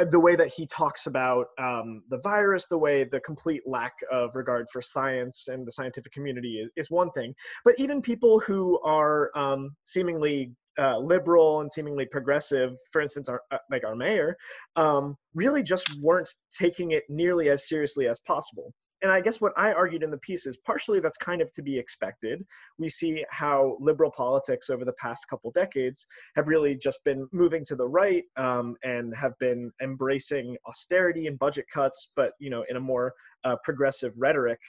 the 0.09 0.19
way 0.19 0.35
that 0.35 0.47
he 0.47 0.67
talks 0.67 1.07
about 1.07 1.47
um, 1.59 2.03
the 2.09 2.19
virus, 2.19 2.67
the 2.67 2.77
way 2.77 3.03
the 3.03 3.19
complete 3.21 3.61
lack 3.65 3.93
of 4.11 4.35
regard 4.35 4.67
for 4.71 4.81
science 4.81 5.47
and 5.47 5.65
the 5.65 5.71
scientific 5.71 6.11
community 6.11 6.59
is, 6.59 6.69
is 6.75 6.91
one 6.91 7.11
thing. 7.11 7.33
But 7.65 7.75
even 7.77 8.01
people 8.01 8.39
who 8.39 8.79
are 8.81 9.31
um, 9.35 9.71
seemingly 9.83 10.51
uh, 10.79 10.97
liberal 10.99 11.61
and 11.61 11.71
seemingly 11.71 12.05
progressive, 12.05 12.71
for 12.91 13.01
instance, 13.01 13.29
our, 13.29 13.41
uh, 13.51 13.57
like 13.69 13.83
our 13.83 13.95
mayor, 13.95 14.35
um, 14.75 15.15
really 15.35 15.63
just 15.63 15.89
weren't 16.01 16.29
taking 16.57 16.91
it 16.91 17.03
nearly 17.09 17.49
as 17.49 17.67
seriously 17.67 18.07
as 18.07 18.19
possible. 18.21 18.73
And 19.01 19.11
I 19.11 19.21
guess 19.21 19.41
what 19.41 19.53
I 19.57 19.73
argued 19.73 20.03
in 20.03 20.11
the 20.11 20.17
piece 20.17 20.45
is 20.45 20.57
partially 20.57 20.99
that's 20.99 21.17
kind 21.17 21.41
of 21.41 21.51
to 21.53 21.61
be 21.61 21.77
expected. 21.77 22.45
We 22.77 22.89
see 22.89 23.25
how 23.29 23.77
liberal 23.79 24.11
politics 24.11 24.69
over 24.69 24.85
the 24.85 24.93
past 24.93 25.27
couple 25.29 25.51
decades 25.51 26.05
have 26.35 26.47
really 26.47 26.75
just 26.75 27.03
been 27.03 27.27
moving 27.31 27.65
to 27.65 27.75
the 27.75 27.87
right 27.87 28.23
um, 28.37 28.75
and 28.83 29.15
have 29.15 29.37
been 29.39 29.71
embracing 29.81 30.57
austerity 30.67 31.27
and 31.27 31.39
budget 31.39 31.65
cuts, 31.73 32.09
but 32.15 32.33
you 32.39 32.49
know, 32.49 32.63
in 32.69 32.77
a 32.77 32.81
more 32.81 33.13
uh, 33.43 33.55
progressive 33.63 34.13
rhetoric. 34.17 34.59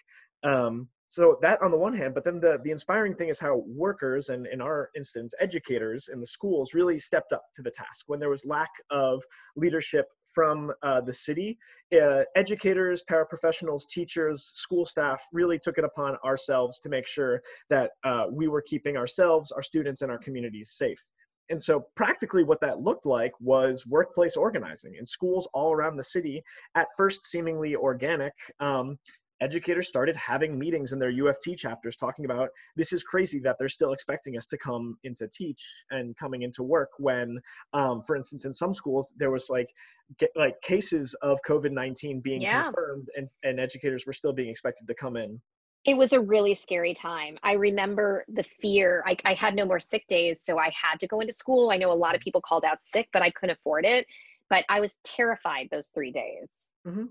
Um, 0.42 0.88
so 1.12 1.36
that 1.42 1.60
on 1.60 1.70
the 1.70 1.76
one 1.76 1.92
hand 1.92 2.14
but 2.14 2.24
then 2.24 2.40
the 2.40 2.58
the 2.64 2.70
inspiring 2.70 3.14
thing 3.14 3.28
is 3.28 3.38
how 3.38 3.62
workers 3.66 4.30
and 4.30 4.46
in 4.46 4.62
our 4.62 4.88
instance 4.96 5.34
educators 5.40 6.08
in 6.10 6.20
the 6.20 6.26
schools 6.26 6.72
really 6.72 6.98
stepped 6.98 7.34
up 7.34 7.44
to 7.54 7.60
the 7.60 7.70
task 7.70 8.04
when 8.06 8.18
there 8.18 8.30
was 8.30 8.42
lack 8.46 8.70
of 8.90 9.22
leadership 9.54 10.06
from 10.32 10.72
uh, 10.82 11.00
the 11.00 11.12
city 11.12 11.58
uh, 12.00 12.24
educators 12.36 13.02
paraprofessionals 13.10 13.86
teachers 13.88 14.44
school 14.54 14.84
staff 14.84 15.22
really 15.32 15.58
took 15.58 15.78
it 15.78 15.84
upon 15.84 16.16
ourselves 16.24 16.78
to 16.80 16.88
make 16.88 17.06
sure 17.06 17.42
that 17.70 17.92
uh, 18.04 18.26
we 18.30 18.48
were 18.48 18.62
keeping 18.62 18.96
ourselves 18.96 19.52
our 19.52 19.62
students 19.62 20.02
and 20.02 20.10
our 20.10 20.18
communities 20.18 20.72
safe 20.76 21.02
and 21.50 21.60
so, 21.60 21.86
practically, 21.96 22.44
what 22.44 22.60
that 22.62 22.80
looked 22.80 23.04
like 23.04 23.32
was 23.38 23.86
workplace 23.86 24.36
organizing 24.36 24.94
in 24.94 25.04
schools 25.04 25.46
all 25.52 25.72
around 25.72 25.96
the 25.96 26.02
city, 26.02 26.42
at 26.76 26.88
first 26.96 27.24
seemingly 27.24 27.76
organic. 27.76 28.32
Um, 28.58 28.98
educators 29.42 29.88
started 29.88 30.16
having 30.16 30.58
meetings 30.58 30.92
in 30.92 30.98
their 30.98 31.12
UFT 31.12 31.56
chapters 31.58 31.96
talking 31.96 32.24
about 32.24 32.48
this 32.76 32.92
is 32.92 33.02
crazy 33.02 33.40
that 33.40 33.56
they're 33.58 33.68
still 33.68 33.92
expecting 33.92 34.36
us 34.36 34.46
to 34.46 34.56
come 34.56 34.96
into 35.02 35.26
teach 35.28 35.62
and 35.90 36.16
coming 36.16 36.42
into 36.42 36.62
work 36.62 36.90
when, 36.98 37.38
um, 37.74 38.02
for 38.06 38.16
instance, 38.16 38.44
in 38.44 38.52
some 38.52 38.72
schools 38.72 39.12
there 39.16 39.30
was 39.30 39.50
like 39.50 39.74
get, 40.18 40.30
like 40.36 40.60
cases 40.62 41.14
of 41.22 41.40
COVID 41.46 41.72
nineteen 41.72 42.20
being 42.20 42.40
yeah. 42.40 42.62
confirmed 42.62 43.08
and, 43.16 43.28
and 43.42 43.58
educators 43.58 44.06
were 44.06 44.12
still 44.12 44.32
being 44.32 44.48
expected 44.48 44.86
to 44.86 44.94
come 44.94 45.16
in. 45.16 45.40
It 45.84 45.96
was 45.96 46.12
a 46.12 46.20
really 46.20 46.54
scary 46.54 46.94
time. 46.94 47.38
I 47.42 47.54
remember 47.54 48.24
the 48.28 48.44
fear. 48.44 49.02
I, 49.04 49.16
I 49.24 49.34
had 49.34 49.56
no 49.56 49.64
more 49.64 49.80
sick 49.80 50.06
days, 50.06 50.40
so 50.40 50.56
I 50.56 50.70
had 50.70 51.00
to 51.00 51.08
go 51.08 51.18
into 51.18 51.32
school. 51.32 51.72
I 51.72 51.76
know 51.76 51.90
a 51.90 52.02
lot 52.06 52.14
of 52.14 52.20
people 52.20 52.40
called 52.40 52.64
out 52.64 52.80
sick, 52.80 53.08
but 53.12 53.20
I 53.20 53.30
couldn't 53.30 53.56
afford 53.56 53.84
it. 53.84 54.06
But 54.48 54.64
I 54.68 54.78
was 54.78 55.00
terrified 55.02 55.68
those 55.72 55.88
three 55.88 56.12
days. 56.12 56.68
Mm-hmm. 56.86 57.06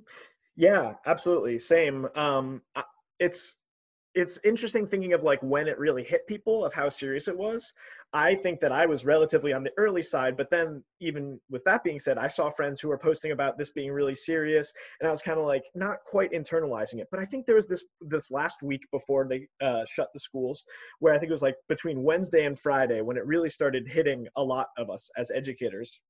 Yeah, 0.56 0.94
absolutely. 1.06 1.58
Same. 1.58 2.08
Um, 2.16 2.62
it's 3.20 3.56
it's 4.14 4.38
interesting 4.44 4.86
thinking 4.88 5.14
of 5.14 5.24
like 5.24 5.42
when 5.42 5.70
it 5.70 5.80
really 5.80 6.04
hit 6.04 6.28
people 6.28 6.66
of 6.66 6.74
how 6.74 6.90
serious 6.90 7.30
it 7.30 7.38
was. 7.38 7.74
I 8.12 8.36
think 8.36 8.60
that 8.60 8.74
I 8.74 8.86
was 8.86 9.06
relatively 9.06 9.54
on 9.54 9.64
the 9.64 9.72
early 9.78 10.02
side, 10.02 10.36
but 10.36 10.50
then 10.50 10.84
even 11.00 11.40
with 11.50 11.64
that 11.64 11.82
being 11.82 11.98
said, 11.98 12.18
I 12.18 12.28
saw 12.28 12.50
friends 12.50 12.82
who 12.82 12.90
were 12.90 12.98
posting 12.98 13.32
about 13.32 13.58
this 13.58 13.72
being 13.72 13.90
really 13.94 14.14
serious, 14.14 14.74
and 15.00 15.08
I 15.08 15.12
was 15.12 15.22
kind 15.22 15.40
of 15.40 15.46
like 15.46 15.64
not 15.76 16.00
quite 16.06 16.34
internalizing 16.34 17.00
it. 17.00 17.08
But 17.10 17.22
I 17.22 17.26
think 17.26 17.46
there 17.46 17.56
was 17.56 17.68
this 17.68 17.86
this 18.02 18.32
last 18.32 18.62
week 18.62 18.82
before 18.92 19.28
they 19.30 19.48
uh, 19.62 19.86
shut 19.86 20.10
the 20.14 20.20
schools, 20.20 20.66
where 21.00 21.14
I 21.14 21.20
think 21.20 21.30
it 21.30 21.34
was 21.34 21.42
like 21.42 21.56
between 21.70 22.04
Wednesday 22.04 22.46
and 22.46 22.60
Friday 22.60 23.00
when 23.02 23.16
it 23.16 23.26
really 23.26 23.50
started 23.50 23.88
hitting 23.88 24.28
a 24.36 24.44
lot 24.44 24.68
of 24.78 24.90
us 24.90 25.10
as 25.18 25.32
educators. 25.32 26.02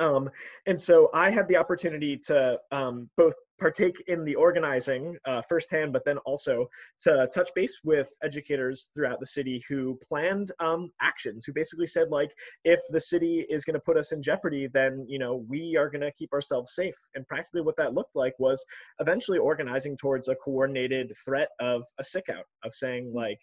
Um, 0.00 0.30
and 0.66 0.80
so 0.80 1.10
I 1.14 1.30
had 1.30 1.46
the 1.48 1.56
opportunity 1.56 2.16
to 2.24 2.58
um, 2.72 3.08
both 3.16 3.34
partake 3.58 4.02
in 4.06 4.24
the 4.24 4.34
organizing 4.34 5.16
uh, 5.24 5.42
firsthand, 5.42 5.92
but 5.92 6.04
then 6.04 6.18
also 6.18 6.66
to 7.00 7.28
touch 7.32 7.50
base 7.54 7.80
with 7.84 8.08
educators 8.22 8.90
throughout 8.94 9.20
the 9.20 9.26
city 9.26 9.62
who 9.68 9.98
planned 10.08 10.50
um, 10.60 10.90
actions, 11.00 11.44
who 11.44 11.52
basically 11.52 11.86
said 11.86 12.08
like, 12.10 12.30
if 12.64 12.80
the 12.90 13.00
city 13.00 13.46
is 13.48 13.64
going 13.64 13.74
to 13.74 13.80
put 13.80 13.96
us 13.96 14.12
in 14.12 14.22
jeopardy, 14.22 14.68
then 14.72 15.04
you 15.08 15.18
know 15.18 15.44
we 15.48 15.76
are 15.76 15.88
going 15.88 16.00
to 16.00 16.12
keep 16.12 16.32
ourselves 16.32 16.74
safe. 16.74 16.96
And 17.14 17.26
practically, 17.26 17.62
what 17.62 17.76
that 17.76 17.94
looked 17.94 18.16
like 18.16 18.34
was 18.38 18.64
eventually 19.00 19.38
organizing 19.38 19.96
towards 19.96 20.28
a 20.28 20.34
coordinated 20.34 21.12
threat 21.24 21.48
of 21.60 21.84
a 21.98 22.04
sick 22.04 22.28
out, 22.28 22.46
of 22.64 22.72
saying 22.72 23.12
like 23.14 23.40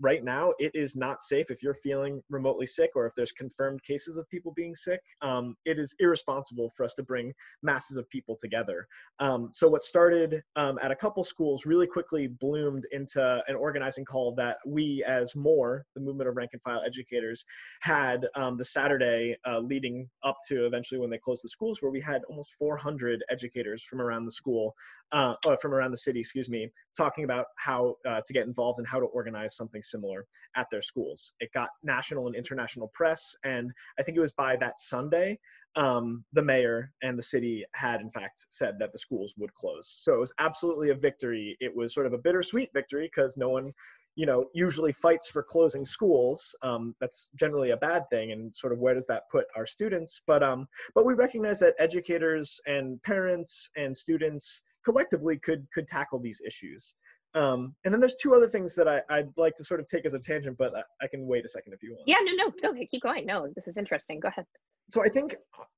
right 0.00 0.24
now 0.24 0.52
it 0.58 0.72
is 0.74 0.96
not 0.96 1.22
safe 1.22 1.50
if 1.50 1.62
you're 1.62 1.74
feeling 1.74 2.22
remotely 2.30 2.66
sick 2.66 2.90
or 2.94 3.06
if 3.06 3.14
there's 3.14 3.32
confirmed 3.32 3.82
cases 3.82 4.16
of 4.16 4.28
people 4.28 4.52
being 4.52 4.74
sick. 4.74 5.00
Um, 5.22 5.56
it 5.64 5.78
is 5.78 5.94
irresponsible 5.98 6.70
for 6.76 6.84
us 6.84 6.94
to 6.94 7.02
bring 7.02 7.32
masses 7.62 7.96
of 7.96 8.08
people 8.10 8.36
together. 8.40 8.86
Um, 9.18 9.50
so 9.52 9.68
what 9.68 9.82
started 9.82 10.42
um, 10.56 10.78
at 10.82 10.90
a 10.90 10.96
couple 10.96 11.22
schools 11.24 11.66
really 11.66 11.86
quickly 11.86 12.26
bloomed 12.26 12.86
into 12.92 13.42
an 13.46 13.56
organizing 13.56 14.04
call 14.04 14.34
that 14.34 14.58
we 14.66 15.04
as 15.06 15.34
more 15.36 15.84
the 15.94 16.00
movement 16.00 16.28
of 16.28 16.36
rank 16.36 16.50
and 16.52 16.62
file 16.62 16.82
educators 16.84 17.44
had 17.80 18.26
um, 18.34 18.56
the 18.56 18.64
saturday 18.64 19.36
uh, 19.46 19.58
leading 19.58 20.08
up 20.22 20.36
to 20.46 20.66
eventually 20.66 21.00
when 21.00 21.10
they 21.10 21.18
closed 21.18 21.44
the 21.44 21.48
schools 21.48 21.80
where 21.80 21.90
we 21.90 22.00
had 22.00 22.22
almost 22.28 22.54
400 22.58 23.22
educators 23.30 23.82
from 23.82 24.00
around 24.00 24.24
the 24.24 24.30
school 24.30 24.74
uh, 25.12 25.34
from 25.60 25.74
around 25.74 25.90
the 25.90 25.96
city 25.96 26.20
excuse 26.20 26.48
me 26.48 26.68
talking 26.96 27.24
about 27.24 27.46
how 27.56 27.96
uh, 28.06 28.20
to 28.26 28.32
get 28.32 28.46
involved 28.46 28.78
and 28.78 28.86
how 28.86 28.98
to 28.98 29.06
organize 29.06 29.56
something 29.56 29.82
similar 29.90 30.26
at 30.56 30.68
their 30.70 30.82
schools. 30.82 31.32
It 31.40 31.50
got 31.52 31.70
national 31.82 32.26
and 32.26 32.36
international 32.36 32.90
press, 32.94 33.34
and 33.44 33.70
I 33.98 34.02
think 34.02 34.16
it 34.16 34.20
was 34.20 34.32
by 34.32 34.56
that 34.56 34.78
Sunday, 34.78 35.38
um, 35.76 36.24
the 36.32 36.42
mayor 36.42 36.92
and 37.02 37.18
the 37.18 37.22
city 37.22 37.64
had 37.74 38.00
in 38.00 38.10
fact 38.10 38.46
said 38.48 38.76
that 38.80 38.92
the 38.92 38.98
schools 38.98 39.34
would 39.38 39.52
close. 39.54 39.88
So 40.02 40.14
it 40.14 40.18
was 40.18 40.34
absolutely 40.38 40.90
a 40.90 40.94
victory. 40.94 41.56
It 41.60 41.74
was 41.74 41.94
sort 41.94 42.06
of 42.06 42.12
a 42.12 42.18
bittersweet 42.18 42.70
victory 42.74 43.10
because 43.14 43.36
no 43.36 43.48
one 43.48 43.72
you 44.16 44.26
know 44.26 44.46
usually 44.52 44.92
fights 44.92 45.30
for 45.30 45.42
closing 45.42 45.84
schools 45.84 46.54
um, 46.62 46.94
that's 47.00 47.30
generally 47.36 47.70
a 47.70 47.76
bad 47.76 48.02
thing 48.10 48.32
and 48.32 48.54
sort 48.54 48.72
of 48.72 48.78
where 48.78 48.94
does 48.94 49.06
that 49.06 49.22
put 49.30 49.46
our 49.56 49.64
students 49.64 50.20
but 50.26 50.42
um 50.42 50.66
but 50.94 51.06
we 51.06 51.14
recognize 51.14 51.60
that 51.60 51.74
educators 51.78 52.60
and 52.66 53.00
parents 53.02 53.70
and 53.76 53.96
students 53.96 54.62
collectively 54.84 55.38
could 55.38 55.66
could 55.72 55.86
tackle 55.86 56.18
these 56.18 56.42
issues 56.44 56.96
um, 57.34 57.74
and 57.84 57.94
then 57.94 58.00
there's 58.00 58.16
two 58.16 58.34
other 58.34 58.48
things 58.48 58.74
that 58.74 58.88
I, 58.88 59.00
I'd 59.08 59.30
like 59.36 59.54
to 59.56 59.64
sort 59.64 59.80
of 59.80 59.86
take 59.86 60.04
as 60.04 60.14
a 60.14 60.18
tangent, 60.18 60.58
but 60.58 60.74
I, 60.74 60.82
I 61.02 61.06
can 61.06 61.26
wait 61.26 61.44
a 61.44 61.48
second 61.48 61.72
if 61.72 61.82
you 61.82 61.92
want. 61.92 62.08
Yeah, 62.08 62.16
no, 62.22 62.32
no, 62.44 62.70
okay, 62.70 62.86
keep 62.86 63.02
going. 63.02 63.26
No, 63.26 63.48
this 63.54 63.68
is 63.68 63.76
interesting. 63.76 64.20
Go 64.20 64.28
ahead. 64.28 64.46
So 64.88 65.04
I 65.04 65.08
think 65.08 65.36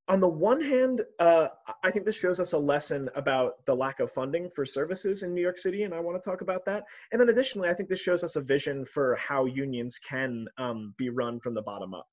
on 0.08 0.20
the 0.20 0.28
one 0.28 0.62
hand, 0.62 1.02
uh, 1.18 1.48
I 1.84 1.90
think 1.90 2.06
this 2.06 2.18
shows 2.18 2.40
us 2.40 2.54
a 2.54 2.58
lesson 2.58 3.10
about 3.14 3.64
the 3.66 3.76
lack 3.76 4.00
of 4.00 4.10
funding 4.10 4.48
for 4.54 4.64
services 4.64 5.22
in 5.22 5.34
New 5.34 5.42
York 5.42 5.58
City, 5.58 5.82
and 5.82 5.92
I 5.92 6.00
want 6.00 6.22
to 6.22 6.30
talk 6.30 6.40
about 6.40 6.64
that. 6.64 6.84
And 7.12 7.20
then 7.20 7.28
additionally, 7.28 7.68
I 7.68 7.74
think 7.74 7.90
this 7.90 8.00
shows 8.00 8.24
us 8.24 8.36
a 8.36 8.40
vision 8.40 8.86
for 8.86 9.16
how 9.16 9.44
unions 9.44 9.98
can 9.98 10.46
um, 10.56 10.94
be 10.96 11.10
run 11.10 11.40
from 11.40 11.52
the 11.52 11.62
bottom 11.62 11.92
up. 11.92 12.06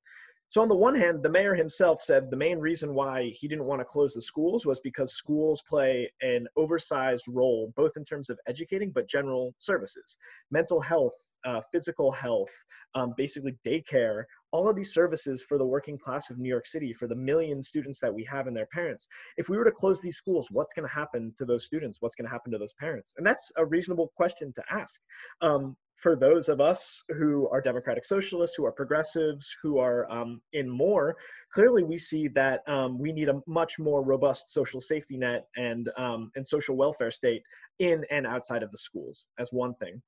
So, 0.50 0.64
on 0.64 0.68
the 0.68 0.76
one 0.76 0.96
hand, 0.96 1.22
the 1.22 1.30
mayor 1.30 1.54
himself 1.54 2.02
said 2.02 2.32
the 2.32 2.36
main 2.36 2.58
reason 2.58 2.96
why 2.96 3.30
he 3.30 3.48
didn't 3.48 3.66
want 3.66 3.82
to 3.82 3.86
close 3.86 4.16
the 4.16 4.22
schools 4.22 4.66
was 4.66 4.80
because 4.80 5.14
schools 5.14 5.62
play 5.62 6.12
an 6.24 6.48
oversized 6.58 7.26
role, 7.28 7.72
both 7.78 7.98
in 7.98 8.04
terms 8.04 8.32
of 8.32 8.40
educating, 8.48 8.90
but 8.90 9.08
general 9.08 9.54
services, 9.60 10.18
mental 10.50 10.82
health, 10.82 11.14
uh, 11.46 11.62
physical 11.72 12.12
health, 12.12 12.52
um, 12.96 13.14
basically 13.18 13.58
daycare, 13.66 14.24
all 14.52 14.70
of 14.70 14.76
these 14.76 14.94
services 14.94 15.44
for 15.44 15.58
the 15.58 15.66
working 15.66 15.98
class 15.98 16.30
of 16.30 16.40
New 16.40 16.50
York 16.50 16.66
City, 16.66 16.94
for 16.94 17.08
the 17.08 17.16
million 17.16 17.62
students 17.62 18.00
that 18.00 18.14
we 18.14 18.24
have 18.26 18.48
and 18.48 18.56
their 18.56 18.68
parents. 18.68 19.08
If 19.38 19.50
we 19.50 19.58
were 19.58 19.66
to 19.66 19.72
close 19.72 20.02
these 20.02 20.18
schools, 20.18 20.48
what's 20.50 20.74
going 20.74 20.88
to 20.88 20.94
happen 20.94 21.34
to 21.38 21.46
those 21.46 21.66
students? 21.66 21.98
What's 22.02 22.16
going 22.16 22.26
to 22.26 22.32
happen 22.32 22.52
to 22.52 22.58
those 22.58 22.74
parents? 22.74 23.14
And 23.18 23.26
that's 23.26 23.52
a 23.58 23.66
reasonable 23.66 24.12
question 24.16 24.52
to 24.54 24.64
ask. 24.72 25.00
Um, 25.42 25.76
for 26.00 26.16
those 26.16 26.48
of 26.48 26.62
us 26.62 27.04
who 27.10 27.50
are 27.50 27.62
democratic 27.62 28.06
socialists, 28.06 28.56
who 28.56 28.66
are 28.66 28.72
progressives, 28.72 29.56
who 29.62 29.80
are 29.80 30.10
um, 30.10 30.42
in 30.54 30.70
more, 30.70 31.18
clearly 31.52 31.84
we 31.84 31.98
see 31.98 32.30
that 32.30 32.62
um, 32.68 32.98
we 32.98 33.12
need 33.12 33.28
a 33.28 33.42
much 33.46 33.78
more 33.78 34.02
robust 34.02 34.50
social 34.50 34.80
safety 34.80 35.18
net 35.18 35.48
and 35.58 35.90
um, 35.98 36.32
and 36.36 36.48
social 36.48 36.78
welfare 36.78 37.12
state 37.12 37.44
in 37.80 38.06
and 38.10 38.26
outside 38.26 38.64
of 38.64 38.72
the 38.72 38.78
schools 38.78 39.26
as 39.38 39.50
one 39.52 39.76
thing. 39.76 40.02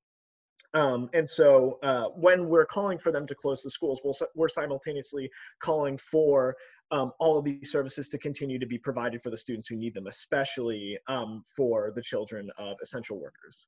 Um, 0.74 1.10
and 1.14 1.28
so 1.28 1.80
uh, 1.84 2.06
when 2.16 2.48
we're 2.48 2.66
calling 2.66 2.98
for 2.98 3.12
them 3.12 3.28
to 3.28 3.36
close 3.36 3.62
the 3.62 3.70
schools, 3.70 4.02
we 4.04 4.12
we 4.12 4.28
we 4.36 4.46
are 4.46 4.50
simultaneously 4.50 5.30
calling 5.60 5.98
for 5.98 6.56
um, 6.92 7.12
all 7.20 7.38
of 7.38 7.46
these 7.46 7.72
services 7.72 8.10
to 8.10 8.18
continue 8.18 8.60
to 8.60 8.66
be 8.66 8.78
provided 8.78 9.22
for 9.22 9.30
the 9.30 9.38
students 9.38 9.68
who 9.68 9.76
need 9.76 9.94
them, 9.94 10.08
especially 10.08 10.98
um, 11.08 11.44
for 11.56 11.92
the 11.96 12.02
children 12.02 12.50
of 12.58 12.78
essential 12.82 13.20
workers. 13.20 13.68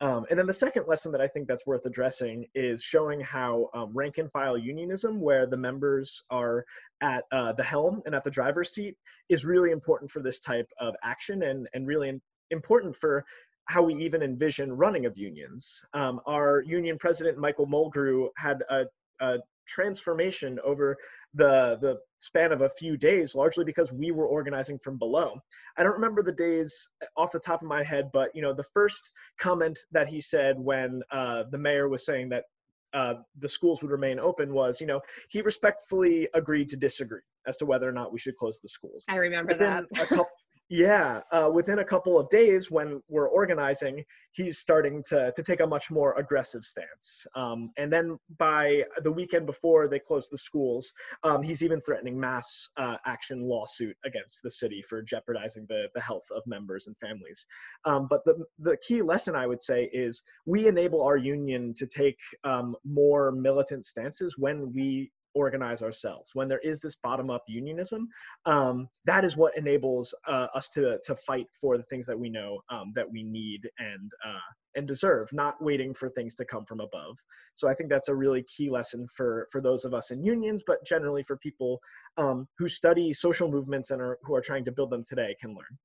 Um, 0.00 0.26
and 0.28 0.38
then 0.38 0.46
the 0.46 0.52
second 0.52 0.86
lesson 0.88 1.12
that 1.12 1.20
I 1.20 1.28
think 1.28 1.46
that's 1.46 1.64
worth 1.64 1.86
addressing 1.86 2.46
is 2.56 2.82
showing 2.82 3.20
how 3.20 3.70
um, 3.72 3.92
rank 3.94 4.18
and 4.18 4.30
file 4.32 4.58
unionism, 4.58 5.20
where 5.20 5.46
the 5.46 5.56
members 5.56 6.24
are 6.28 6.64
at 7.00 7.24
uh, 7.30 7.52
the 7.52 7.62
helm 7.62 8.02
and 8.04 8.14
at 8.14 8.24
the 8.24 8.30
driver's 8.30 8.74
seat, 8.74 8.96
is 9.28 9.44
really 9.44 9.70
important 9.70 10.10
for 10.10 10.20
this 10.20 10.40
type 10.40 10.68
of 10.80 10.96
action 11.04 11.44
and, 11.44 11.68
and 11.72 11.86
really 11.86 12.20
important 12.50 12.96
for 12.96 13.24
how 13.66 13.82
we 13.82 13.94
even 13.94 14.22
envision 14.22 14.72
running 14.72 15.06
of 15.06 15.16
unions. 15.16 15.82
Um, 15.94 16.20
our 16.26 16.62
union 16.62 16.98
president, 16.98 17.38
Michael 17.38 17.66
Mulgrew, 17.66 18.28
had 18.36 18.62
a, 18.68 18.84
a 19.20 19.38
transformation 19.66 20.58
over 20.64 20.96
the 21.34 21.78
the 21.80 21.98
span 22.18 22.52
of 22.52 22.60
a 22.60 22.68
few 22.68 22.96
days 22.96 23.34
largely 23.34 23.64
because 23.64 23.92
we 23.92 24.10
were 24.10 24.26
organizing 24.26 24.78
from 24.78 24.98
below. 24.98 25.40
I 25.76 25.82
don't 25.82 25.94
remember 25.94 26.22
the 26.22 26.32
days 26.32 26.90
off 27.16 27.32
the 27.32 27.40
top 27.40 27.62
of 27.62 27.68
my 27.68 27.82
head 27.82 28.10
but 28.12 28.30
you 28.34 28.42
know 28.42 28.52
the 28.52 28.66
first 28.74 29.12
comment 29.38 29.78
that 29.92 30.08
he 30.08 30.20
said 30.20 30.58
when 30.58 31.00
uh, 31.10 31.44
the 31.50 31.58
mayor 31.58 31.88
was 31.88 32.04
saying 32.04 32.28
that 32.30 32.44
uh, 32.92 33.14
the 33.38 33.48
schools 33.48 33.80
would 33.80 33.90
remain 33.90 34.18
open 34.18 34.52
was 34.52 34.80
you 34.80 34.86
know 34.86 35.00
he 35.30 35.40
respectfully 35.40 36.28
agreed 36.34 36.68
to 36.68 36.76
disagree 36.76 37.22
as 37.46 37.56
to 37.56 37.66
whether 37.66 37.88
or 37.88 37.92
not 37.92 38.12
we 38.12 38.18
should 38.18 38.36
close 38.36 38.60
the 38.60 38.68
schools. 38.68 39.04
I 39.08 39.16
remember 39.16 39.52
Within 39.52 39.86
that. 39.92 40.02
a 40.02 40.06
couple, 40.06 40.26
Yeah, 40.74 41.20
uh, 41.30 41.50
within 41.52 41.80
a 41.80 41.84
couple 41.84 42.18
of 42.18 42.30
days, 42.30 42.70
when 42.70 43.02
we're 43.06 43.28
organizing, 43.28 44.06
he's 44.30 44.58
starting 44.58 45.02
to, 45.08 45.30
to 45.36 45.42
take 45.42 45.60
a 45.60 45.66
much 45.66 45.90
more 45.90 46.18
aggressive 46.18 46.64
stance. 46.64 47.26
Um, 47.34 47.72
and 47.76 47.92
then 47.92 48.16
by 48.38 48.84
the 49.02 49.12
weekend 49.12 49.44
before 49.44 49.86
they 49.86 49.98
close 49.98 50.30
the 50.30 50.38
schools, 50.38 50.94
um, 51.24 51.42
he's 51.42 51.62
even 51.62 51.78
threatening 51.78 52.18
mass 52.18 52.70
uh, 52.78 52.96
action 53.04 53.42
lawsuit 53.42 53.94
against 54.06 54.42
the 54.42 54.50
city 54.50 54.82
for 54.88 55.02
jeopardizing 55.02 55.66
the, 55.68 55.90
the 55.94 56.00
health 56.00 56.24
of 56.34 56.42
members 56.46 56.86
and 56.86 56.96
families. 56.96 57.44
Um, 57.84 58.06
but 58.08 58.24
the, 58.24 58.42
the 58.58 58.78
key 58.78 59.02
lesson 59.02 59.36
I 59.36 59.46
would 59.46 59.60
say 59.60 59.90
is 59.92 60.22
we 60.46 60.68
enable 60.68 61.02
our 61.02 61.18
union 61.18 61.74
to 61.76 61.86
take 61.86 62.16
um, 62.44 62.76
more 62.82 63.30
militant 63.30 63.84
stances 63.84 64.38
when 64.38 64.72
we 64.72 65.12
organize 65.34 65.82
ourselves. 65.82 66.30
When 66.34 66.48
there 66.48 66.60
is 66.60 66.80
this 66.80 66.96
bottom 66.96 67.30
up 67.30 67.44
unionism 67.46 68.08
um, 68.46 68.88
that 69.04 69.24
is 69.24 69.36
what 69.36 69.56
enables 69.56 70.14
uh, 70.26 70.48
us 70.54 70.68
to 70.70 70.98
to 71.04 71.16
fight 71.16 71.46
for 71.58 71.76
the 71.76 71.84
things 71.84 72.06
that 72.06 72.18
we 72.18 72.28
know 72.28 72.60
um, 72.70 72.92
that 72.94 73.10
we 73.10 73.22
need 73.22 73.68
and 73.78 74.10
uh, 74.24 74.38
and 74.74 74.88
deserve 74.88 75.28
not 75.32 75.62
waiting 75.62 75.92
for 75.94 76.08
things 76.10 76.34
to 76.34 76.44
come 76.44 76.64
from 76.64 76.80
above. 76.80 77.18
So 77.54 77.68
i 77.68 77.74
think 77.74 77.90
that's 77.90 78.08
a 78.08 78.14
really 78.14 78.42
key 78.44 78.70
lesson 78.70 79.06
for 79.14 79.48
for 79.50 79.60
those 79.60 79.84
of 79.84 79.94
us 79.94 80.10
in 80.10 80.24
unions 80.24 80.62
but 80.66 80.84
generally 80.84 81.22
for 81.22 81.36
people 81.36 81.80
um, 82.16 82.48
who 82.58 82.68
study 82.68 83.12
social 83.12 83.50
movements 83.50 83.90
and 83.90 84.00
are 84.00 84.18
who 84.22 84.34
are 84.34 84.40
trying 84.40 84.64
to 84.64 84.72
build 84.72 84.90
them 84.90 85.04
today 85.08 85.36
can 85.40 85.50
learn. 85.50 85.78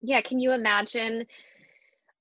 Yeah 0.00 0.20
can 0.20 0.38
you 0.40 0.52
imagine 0.52 1.26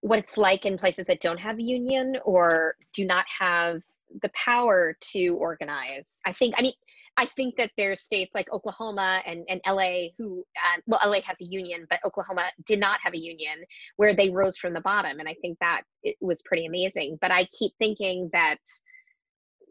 what 0.02 0.18
it's 0.18 0.38
like 0.38 0.66
in 0.66 0.78
places 0.78 1.06
that 1.06 1.22
don't 1.22 1.38
have 1.38 1.60
union 1.60 2.18
or 2.26 2.76
do 2.94 3.06
not 3.06 3.26
have 3.40 3.82
the 4.22 4.30
power 4.34 4.98
to 5.14 5.36
organize. 5.40 6.20
I 6.26 6.34
think, 6.34 6.56
I 6.58 6.62
mean, 6.62 6.74
I 7.18 7.26
think 7.26 7.56
that 7.58 7.72
there's 7.78 8.02
states 8.02 8.34
like 8.34 8.52
Oklahoma 8.52 9.22
and, 9.26 9.46
and 9.50 9.62
LA 9.68 10.10
who, 10.18 10.46
uh, 10.56 10.82
well, 10.88 11.00
LA 11.06 11.20
has 11.26 11.42
a 11.42 11.46
union, 11.46 11.86
but 11.90 12.00
Oklahoma 12.06 12.46
did 12.66 12.80
not 12.80 13.00
have 13.04 13.14
a 13.14 13.20
union 13.20 13.64
where 13.98 14.16
they 14.16 14.30
rose 14.30 14.58
from 14.58 14.74
the 14.74 14.82
bottom. 14.82 15.20
And 15.20 15.28
I 15.28 15.36
think 15.42 15.58
that 15.60 15.82
it 16.04 16.16
was 16.22 16.42
pretty 16.42 16.66
amazing. 16.66 17.18
But 17.20 17.32
I 17.32 17.48
keep 17.58 17.74
thinking 17.80 18.30
that 18.34 18.60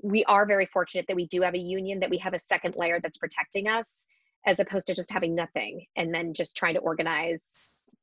we 0.03 0.25
are 0.25 0.47
very 0.47 0.67
fortunate 0.67 1.07
that 1.09 1.17
we 1.17 1.27
do 1.27 1.43
have 1.43 1.55
a 1.55 1.59
union, 1.59 2.01
that 2.01 2.11
we 2.11 2.19
have 2.19 2.35
a 2.35 2.39
second 2.39 2.75
layer 2.77 3.01
that's 3.01 3.19
protecting 3.19 3.69
us, 3.69 4.07
as 4.47 4.61
opposed 4.61 4.87
to 4.87 4.95
just 4.95 5.11
having 5.11 5.35
nothing 5.35 5.87
and 5.97 6.15
then 6.15 6.35
just 6.35 6.57
trying 6.57 6.75
to 6.75 6.81
organize 6.81 7.43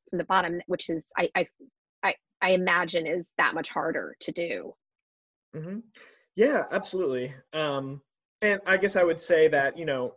from 0.09 0.17
the 0.17 0.25
bottom, 0.25 0.61
which 0.67 0.89
is, 0.89 1.07
I, 1.17 1.29
I, 1.35 1.47
I, 2.03 2.15
I 2.41 2.51
imagine, 2.51 3.07
is 3.07 3.33
that 3.37 3.55
much 3.55 3.69
harder 3.69 4.15
to 4.21 4.31
do. 4.31 4.73
Mm-hmm. 5.55 5.79
Yeah, 6.37 6.65
absolutely. 6.71 7.33
Um, 7.51 7.99
and 8.43 8.61
I 8.67 8.77
guess 8.77 8.95
I 8.95 9.03
would 9.03 9.19
say 9.19 9.47
that, 9.47 9.75
you 9.75 9.85
know, 9.85 10.13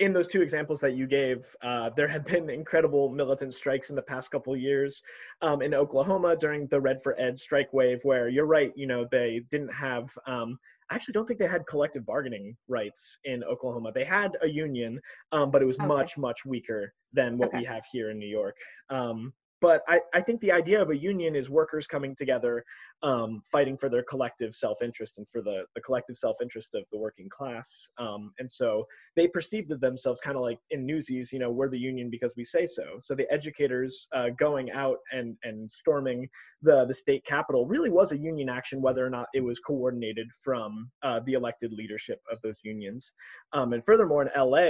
in 0.00 0.12
those 0.12 0.26
two 0.26 0.42
examples 0.42 0.80
that 0.80 0.96
you 0.96 1.06
gave, 1.06 1.46
uh, 1.62 1.90
there 1.90 2.08
have 2.08 2.24
been 2.24 2.50
incredible 2.50 3.08
militant 3.10 3.54
strikes 3.54 3.88
in 3.88 3.94
the 3.94 4.02
past 4.02 4.32
couple 4.32 4.56
years 4.56 5.00
um, 5.42 5.62
in 5.62 5.72
Oklahoma 5.72 6.34
during 6.34 6.66
the 6.66 6.80
Red 6.80 7.00
for 7.00 7.18
Ed 7.20 7.38
strike 7.38 7.72
wave, 7.72 8.00
where 8.02 8.28
you're 8.28 8.46
right, 8.46 8.72
you 8.74 8.88
know, 8.88 9.06
they 9.12 9.42
didn't 9.48 9.72
have, 9.72 10.10
um, 10.26 10.58
I 10.90 10.96
actually 10.96 11.12
don't 11.12 11.26
think 11.26 11.38
they 11.38 11.46
had 11.46 11.64
collective 11.68 12.04
bargaining 12.04 12.56
rights 12.66 13.18
in 13.22 13.44
Oklahoma. 13.44 13.92
They 13.92 14.04
had 14.04 14.36
a 14.42 14.48
union, 14.48 15.00
um, 15.30 15.52
but 15.52 15.62
it 15.62 15.66
was 15.66 15.78
okay. 15.78 15.86
much, 15.86 16.18
much 16.18 16.44
weaker 16.44 16.92
than 17.12 17.38
what 17.38 17.50
okay. 17.50 17.58
we 17.58 17.64
have 17.66 17.84
here 17.92 18.10
in 18.10 18.18
New 18.18 18.28
York. 18.28 18.56
Um, 18.88 19.32
but 19.60 19.82
I, 19.88 20.00
I 20.14 20.20
think 20.20 20.40
the 20.40 20.52
idea 20.52 20.80
of 20.80 20.90
a 20.90 20.96
union 20.96 21.36
is 21.36 21.50
workers 21.50 21.86
coming 21.86 22.14
together 22.16 22.64
um, 23.02 23.42
fighting 23.50 23.76
for 23.76 23.88
their 23.88 24.02
collective 24.02 24.54
self-interest 24.54 25.18
and 25.18 25.28
for 25.28 25.42
the, 25.42 25.64
the 25.74 25.80
collective 25.80 26.16
self-interest 26.16 26.74
of 26.74 26.84
the 26.92 26.98
working 26.98 27.28
class. 27.28 27.88
Um, 27.98 28.32
and 28.38 28.50
so 28.50 28.86
they 29.16 29.28
perceived 29.28 29.70
themselves 29.80 30.20
kind 30.20 30.36
of 30.36 30.42
like 30.42 30.58
in 30.70 30.86
newsies 30.86 31.32
you 31.32 31.38
know 31.38 31.50
we're 31.50 31.68
the 31.68 31.78
union 31.78 32.10
because 32.10 32.34
we 32.36 32.44
say 32.44 32.66
so. 32.66 32.84
So 33.00 33.14
the 33.14 33.30
educators 33.30 34.08
uh, 34.14 34.30
going 34.38 34.70
out 34.70 34.98
and, 35.12 35.36
and 35.42 35.70
storming 35.70 36.28
the, 36.62 36.84
the 36.86 36.94
state 36.94 37.24
capitol 37.24 37.66
really 37.66 37.90
was 37.90 38.12
a 38.12 38.18
union 38.18 38.48
action 38.48 38.80
whether 38.80 39.04
or 39.04 39.10
not 39.10 39.26
it 39.34 39.44
was 39.44 39.58
coordinated 39.58 40.28
from 40.42 40.90
uh, 41.02 41.20
the 41.24 41.34
elected 41.34 41.72
leadership 41.72 42.20
of 42.30 42.38
those 42.42 42.60
unions. 42.62 43.12
Um, 43.52 43.72
and 43.72 43.84
furthermore 43.84 44.22
in 44.22 44.30
la 44.36 44.60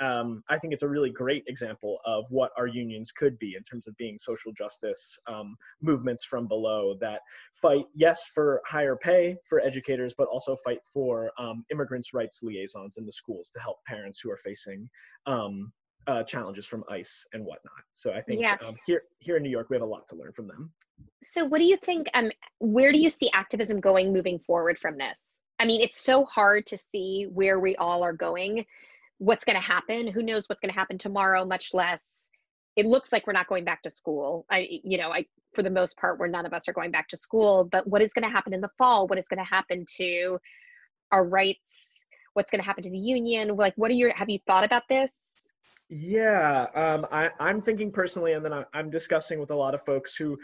um, 0.00 0.42
i 0.48 0.58
think 0.58 0.72
it's 0.72 0.82
a 0.82 0.88
really 0.88 1.10
great 1.10 1.44
example 1.46 1.98
of 2.04 2.24
what 2.30 2.50
our 2.56 2.66
unions 2.66 3.12
could 3.12 3.38
be 3.38 3.54
in 3.56 3.62
terms 3.62 3.86
of 3.86 3.96
being 3.96 4.16
social 4.18 4.39
social 4.40 4.52
justice 4.52 5.18
um, 5.26 5.56
movements 5.80 6.24
from 6.24 6.46
below 6.46 6.94
that 7.00 7.20
fight, 7.52 7.84
yes, 7.94 8.26
for 8.34 8.60
higher 8.66 8.96
pay 8.96 9.36
for 9.48 9.60
educators, 9.60 10.14
but 10.16 10.28
also 10.28 10.56
fight 10.56 10.80
for 10.92 11.30
um, 11.38 11.64
immigrants' 11.70 12.12
rights 12.14 12.42
liaisons 12.42 12.96
in 12.98 13.06
the 13.06 13.12
schools 13.12 13.50
to 13.50 13.60
help 13.60 13.84
parents 13.86 14.20
who 14.20 14.30
are 14.30 14.36
facing 14.36 14.88
um, 15.26 15.72
uh, 16.06 16.22
challenges 16.22 16.66
from 16.66 16.82
ICE 16.90 17.26
and 17.32 17.44
whatnot. 17.44 17.72
So 17.92 18.12
I 18.12 18.20
think 18.20 18.40
yeah. 18.40 18.56
um, 18.66 18.74
here 18.86 19.02
here 19.18 19.36
in 19.36 19.42
New 19.42 19.50
York, 19.50 19.68
we 19.70 19.76
have 19.76 19.82
a 19.82 19.86
lot 19.86 20.08
to 20.08 20.16
learn 20.16 20.32
from 20.32 20.48
them. 20.48 20.72
So 21.22 21.44
what 21.44 21.58
do 21.58 21.64
you 21.64 21.76
think? 21.76 22.08
Um, 22.14 22.30
where 22.58 22.92
do 22.92 22.98
you 22.98 23.10
see 23.10 23.30
activism 23.32 23.80
going 23.80 24.12
moving 24.12 24.38
forward 24.38 24.78
from 24.78 24.96
this? 24.96 25.40
I 25.58 25.66
mean, 25.66 25.82
it's 25.82 26.00
so 26.00 26.24
hard 26.24 26.66
to 26.68 26.78
see 26.78 27.28
where 27.30 27.60
we 27.60 27.76
all 27.76 28.02
are 28.02 28.14
going. 28.14 28.64
What's 29.18 29.44
going 29.44 29.60
to 29.60 29.66
happen? 29.66 30.08
Who 30.08 30.22
knows 30.22 30.48
what's 30.48 30.62
going 30.62 30.72
to 30.72 30.78
happen 30.78 30.96
tomorrow? 30.96 31.44
Much 31.44 31.74
less 31.74 32.19
it 32.76 32.86
looks 32.86 33.12
like 33.12 33.26
we're 33.26 33.32
not 33.32 33.48
going 33.48 33.64
back 33.64 33.82
to 33.82 33.90
school. 33.90 34.46
I, 34.50 34.80
you 34.84 34.98
know, 34.98 35.10
I, 35.10 35.26
for 35.54 35.62
the 35.62 35.70
most 35.70 35.96
part, 35.96 36.18
where 36.18 36.28
none 36.28 36.46
of 36.46 36.52
us 36.52 36.68
are 36.68 36.72
going 36.72 36.90
back 36.90 37.08
to 37.08 37.16
school, 37.16 37.68
but 37.70 37.86
what 37.86 38.02
is 38.02 38.12
going 38.12 38.22
to 38.22 38.30
happen 38.30 38.54
in 38.54 38.60
the 38.60 38.70
fall? 38.78 39.06
What 39.08 39.18
is 39.18 39.26
going 39.28 39.38
to 39.38 39.44
happen 39.44 39.84
to 39.96 40.38
our 41.10 41.26
rights? 41.26 42.04
What's 42.34 42.50
going 42.50 42.60
to 42.60 42.66
happen 42.66 42.84
to 42.84 42.90
the 42.90 42.98
union? 42.98 43.56
Like, 43.56 43.74
what 43.76 43.90
are 43.90 43.94
your, 43.94 44.12
have 44.14 44.30
you 44.30 44.38
thought 44.46 44.64
about 44.64 44.84
this? 44.88 45.54
Yeah, 45.88 46.68
um, 46.74 47.04
I, 47.10 47.30
I'm 47.40 47.60
thinking 47.60 47.90
personally, 47.90 48.34
and 48.34 48.44
then 48.44 48.52
I, 48.52 48.64
I'm 48.72 48.90
discussing 48.90 49.40
with 49.40 49.50
a 49.50 49.56
lot 49.56 49.74
of 49.74 49.84
folks 49.84 50.14
who 50.14 50.38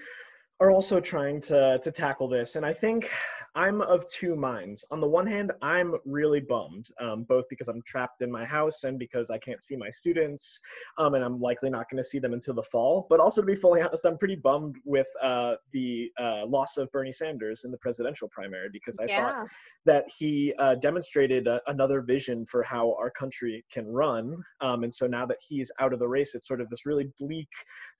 are 0.59 0.71
also 0.71 1.01
trying 1.01 1.39
to 1.39 1.79
to 1.83 1.93
tackle 1.93 2.29
this 2.29 2.57
and 2.57 2.65
i 2.65 2.73
think 2.73 3.11
i'm 3.55 3.83
of 3.83 4.07
two 4.09 4.35
minds 4.35 4.85
on 4.91 5.01
the 5.01 5.07
one 5.07 5.27
hand 5.27 5.53
i'm 5.61 5.95
really 6.07 6.41
bummed 6.41 6.89
um, 6.99 7.25
both 7.25 7.45
because 7.51 7.69
i'm 7.69 7.83
trapped 7.83 8.23
in 8.23 8.31
my 8.31 8.45
house 8.45 8.85
and 8.85 8.99
because 8.99 9.29
i 9.29 9.37
can't 9.37 9.61
see 9.61 9.77
my 9.77 9.91
students 9.91 10.59
um, 10.97 11.15
and 11.15 11.23
i'm 11.23 11.39
likely 11.39 11.69
not 11.69 11.91
going 11.91 12.03
to 12.03 12.09
see 12.09 12.19
them 12.19 12.33
until 12.33 12.55
the 12.55 12.63
fall 12.63 13.07
but 13.11 13.21
also 13.21 13.43
to 13.43 13.47
be 13.47 13.55
fully 13.55 13.83
honest 13.83 14.07
i'm 14.07 14.17
pretty 14.17 14.37
bummed 14.37 14.77
with 14.85 15.09
uh, 15.23 15.57
the 15.73 16.11
uh, 16.19 16.47
loss 16.47 16.79
of 16.79 16.91
bernie 16.91 17.13
sanders 17.13 17.65
in 17.65 17.71
the 17.71 17.79
presidential 17.79 18.29
primary 18.29 18.69
because 18.73 18.99
i 18.99 19.05
yeah. 19.05 19.21
thought 19.21 19.49
that 19.85 20.05
he 20.19 20.55
uh, 20.59 20.75
demonstrated 20.77 21.47
a, 21.47 21.61
another 21.67 22.01
vision 22.01 22.47
for 22.47 22.63
how 22.63 22.97
our 22.99 23.11
country 23.11 23.63
can 23.71 23.87
run 23.87 24.35
um, 24.63 24.85
and 24.85 24.93
so 24.93 25.07
now 25.07 25.27
that 25.27 25.39
he's 25.47 25.71
out 25.81 25.93
of 25.93 25.99
the 25.99 26.09
race 26.09 26.35
it's 26.35 26.49
sort 26.49 26.63
of 26.63 26.71
this 26.71 26.87
really 26.87 27.11
bleak 27.19 27.49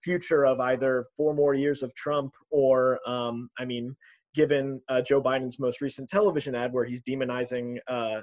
future 0.03 0.47
of 0.47 0.59
either 0.61 1.05
four 1.19 1.35
more 1.35 1.53
years 1.53 1.83
of 1.83 1.95
trump 1.95 2.33
or 2.51 2.99
um, 3.09 3.49
I 3.59 3.65
mean, 3.65 3.95
given 4.35 4.81
uh, 4.89 5.03
Joe 5.03 5.23
Biden's 5.23 5.59
most 5.59 5.81
recent 5.81 6.09
television 6.09 6.55
ad 6.55 6.73
where 6.73 6.85
he's 6.85 7.03
demonizing 7.03 7.77
uh, 7.89 8.21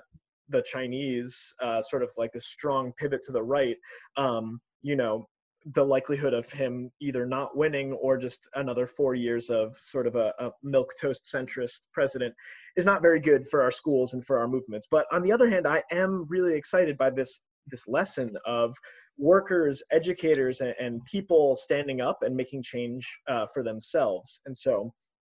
the 0.50 0.62
Chinese, 0.62 1.54
uh, 1.62 1.82
sort 1.82 2.04
of 2.04 2.12
like 2.18 2.32
a 2.36 2.40
strong 2.40 2.94
pivot 2.98 3.24
to 3.24 3.32
the 3.32 3.42
right, 3.42 3.76
um, 4.18 4.60
you 4.82 4.96
know, 4.96 5.26
the 5.74 5.84
likelihood 5.84 6.34
of 6.34 6.52
him 6.52 6.92
either 7.02 7.26
not 7.26 7.56
winning 7.56 7.94
or 7.94 8.18
just 8.18 8.50
another 8.56 8.86
four 8.86 9.16
years 9.16 9.50
of 9.50 9.74
sort 9.76 10.06
of 10.08 10.16
a, 10.16 10.34
a 10.40 10.52
milk 10.62 10.92
toast 11.00 11.30
centrist 11.34 11.82
president 11.94 12.34
is 12.76 12.86
not 12.86 13.02
very 13.02 13.20
good 13.20 13.48
for 13.48 13.62
our 13.62 13.72
schools 13.72 14.14
and 14.14 14.26
for 14.26 14.38
our 14.40 14.48
movements. 14.48 14.88
But 14.92 15.06
on 15.12 15.24
the 15.24 15.32
other 15.32 15.50
hand, 15.50 15.66
I 15.66 15.82
am 15.92 16.26
really 16.28 16.56
excited 16.56 16.98
by 16.98 17.12
this 17.12 17.40
this 17.68 17.88
lesson 17.88 18.36
of 18.46 18.76
workers, 19.18 19.84
educators, 19.92 20.62
and, 20.62 20.74
and 20.80 21.04
people 21.06 21.56
standing 21.56 22.02
up 22.02 22.20
and 22.22 22.36
making 22.36 22.64
change 22.64 23.08
uh, 23.28 23.46
for 23.54 23.64
themselves. 23.64 24.42
And 24.46 24.56
so, 24.56 24.94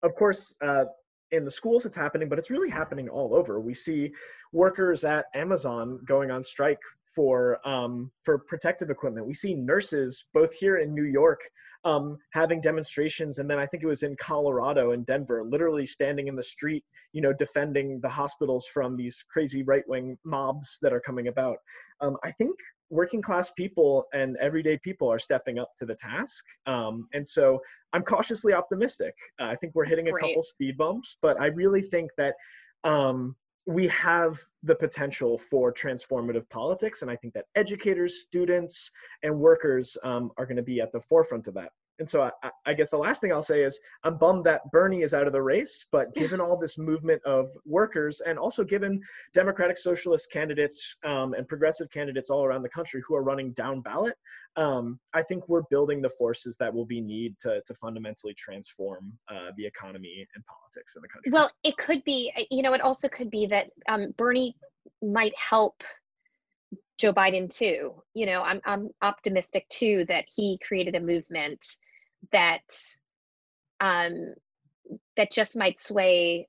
of 0.04 0.16
course, 0.16 0.54
uh, 0.62 0.86
in 1.32 1.44
the 1.44 1.52
schools 1.52 1.86
it's 1.86 1.98
happening, 1.98 2.30
but 2.30 2.38
it's 2.38 2.52
really 2.52 2.70
happening 2.70 3.10
all 3.10 3.34
over. 3.34 3.60
We 3.60 3.74
see 3.74 4.12
workers 4.52 5.04
at 5.04 5.26
Amazon 5.34 6.00
going 6.06 6.30
on 6.30 6.44
strike 6.44 6.80
for 7.14 7.60
um, 7.68 8.12
for 8.24 8.40
protective 8.40 8.90
equipment. 8.90 9.26
We 9.26 9.34
see 9.34 9.56
nurses 9.56 10.26
both 10.34 10.54
here 10.54 10.78
in 10.78 10.94
New 10.94 11.06
York 11.06 11.40
um, 11.86 12.18
having 12.32 12.62
demonstrations, 12.62 13.40
and 13.40 13.50
then 13.50 13.60
I 13.60 13.66
think 13.66 13.84
it 13.84 13.88
was 13.88 14.04
in 14.04 14.16
Colorado 14.16 14.92
and 14.92 15.06
Denver, 15.06 15.44
literally 15.44 15.86
standing 15.86 16.28
in 16.28 16.36
the 16.36 16.44
street, 16.44 16.84
you 17.12 17.22
know, 17.22 17.34
defending 17.34 18.00
the 18.02 18.10
hospitals 18.10 18.68
from 18.68 18.96
these 18.96 19.24
crazy 19.30 19.64
right 19.64 19.84
wing 19.88 20.18
mobs 20.24 20.78
that 20.82 20.94
are 20.94 21.02
coming 21.02 21.28
about. 21.28 21.58
Um, 22.02 22.18
I 22.24 22.32
think 22.32 22.58
working 22.90 23.22
class 23.22 23.52
people 23.52 24.06
and 24.14 24.38
everyday 24.38 24.78
people 24.78 25.12
are 25.12 25.20
stepping 25.20 25.60
up 25.60 25.72
to 25.78 25.86
the 25.86 25.96
task, 25.96 26.44
um, 26.66 27.08
and 27.14 27.26
so 27.26 27.60
I'm 27.92 28.04
cautiously 28.04 28.54
optimistic. 28.54 29.14
Uh, 29.40 29.46
I 29.46 29.56
think 29.56 29.76
we're 29.76 29.86
hitting 29.86 30.08
a 30.08 30.14
couple 30.14 30.42
speed 30.42 30.78
bumps, 30.78 31.18
but 31.22 31.40
I 31.40 31.48
really 31.48 31.82
think 31.82 32.12
that 32.18 32.36
um, 32.84 33.36
we 33.66 33.88
have 33.88 34.38
the 34.64 34.76
potential 34.76 35.38
for 35.38 35.74
transformative 35.74 36.48
politics 36.50 37.02
and 37.02 37.10
i 37.10 37.16
think 37.16 37.34
that 37.34 37.46
educators 37.56 38.22
students 38.22 38.92
and 39.24 39.38
workers 39.38 39.98
um, 40.04 40.32
are 40.38 40.46
going 40.46 40.58
to 40.58 40.64
be 40.64 40.82
at 40.82 40.92
the 40.92 41.00
forefront 41.00 41.48
of 41.48 41.54
that. 41.54 41.72
And 42.00 42.10
so 42.10 42.24
I, 42.24 42.50
I, 42.66 42.74
guess 42.74 42.90
the 42.90 42.98
last 42.98 43.22
thing 43.22 43.32
I'll 43.32 43.44
say 43.44 43.64
is 43.64 43.80
I'm 44.04 44.18
bummed 44.18 44.46
that 44.46 44.64
Bernie 44.72 45.04
is 45.04 45.14
out 45.14 45.28
of 45.28 45.34
the 45.34 45.42
race, 45.42 45.86
but 45.92 46.14
given 46.16 46.42
all 46.42 46.58
this 46.58 46.78
movement 46.78 47.22
of 47.24 47.50
workers 47.66 48.22
and 48.22 48.40
also 48.40 48.64
given 48.64 49.00
Democratic 49.34 49.78
Socialist 49.78 50.32
candidates 50.32 50.96
um, 51.06 51.34
and 51.36 51.48
progressive 51.48 51.92
candidates 51.92 52.32
all 52.32 52.44
around 52.44 52.64
the 52.64 52.70
country 52.70 53.02
who 53.08 53.16
are 53.16 53.24
running 53.24 53.54
down 53.54 53.82
ballot, 53.82 54.16
um, 54.56 55.00
I 55.14 55.24
think 55.24 55.48
we're 55.50 55.64
building 55.70 56.02
the 56.02 56.10
forces 56.10 56.58
that 56.58 56.74
will 56.74 56.86
be 56.86 57.02
need 57.02 57.38
to, 57.40 57.62
to 57.66 57.74
fundamentally 57.76 58.34
transform 58.36 59.14
uh, 59.30 59.52
the 59.58 59.66
economy 59.66 60.28
and 60.36 60.44
politics 60.46 60.96
in 60.96 61.02
the 61.02 61.08
country. 61.08 61.32
Well, 61.32 61.52
it 61.64 61.78
could 61.78 62.04
be, 62.04 62.32
you 62.52 62.62
know, 62.62 62.74
it 62.74 62.82
also 62.82 63.08
could 63.08 63.30
be 63.30 63.48
that 63.48 63.68
um, 63.90 64.14
Bernie 64.18 64.56
might 65.02 65.34
help 65.38 65.84
Joe 66.98 67.14
Biden 67.14 67.50
too. 67.50 68.02
You 68.14 68.26
know, 68.28 68.44
I'm 68.44 68.62
I'm 68.66 68.90
optimistic 69.02 69.68
too 69.70 70.06
that 70.08 70.26
he 70.34 70.60
created 70.66 70.96
a 70.96 71.00
movement 71.00 71.66
that 72.32 72.62
um, 73.80 74.34
that 75.18 75.32
just 75.32 75.56
might 75.56 75.82
sway 75.82 76.48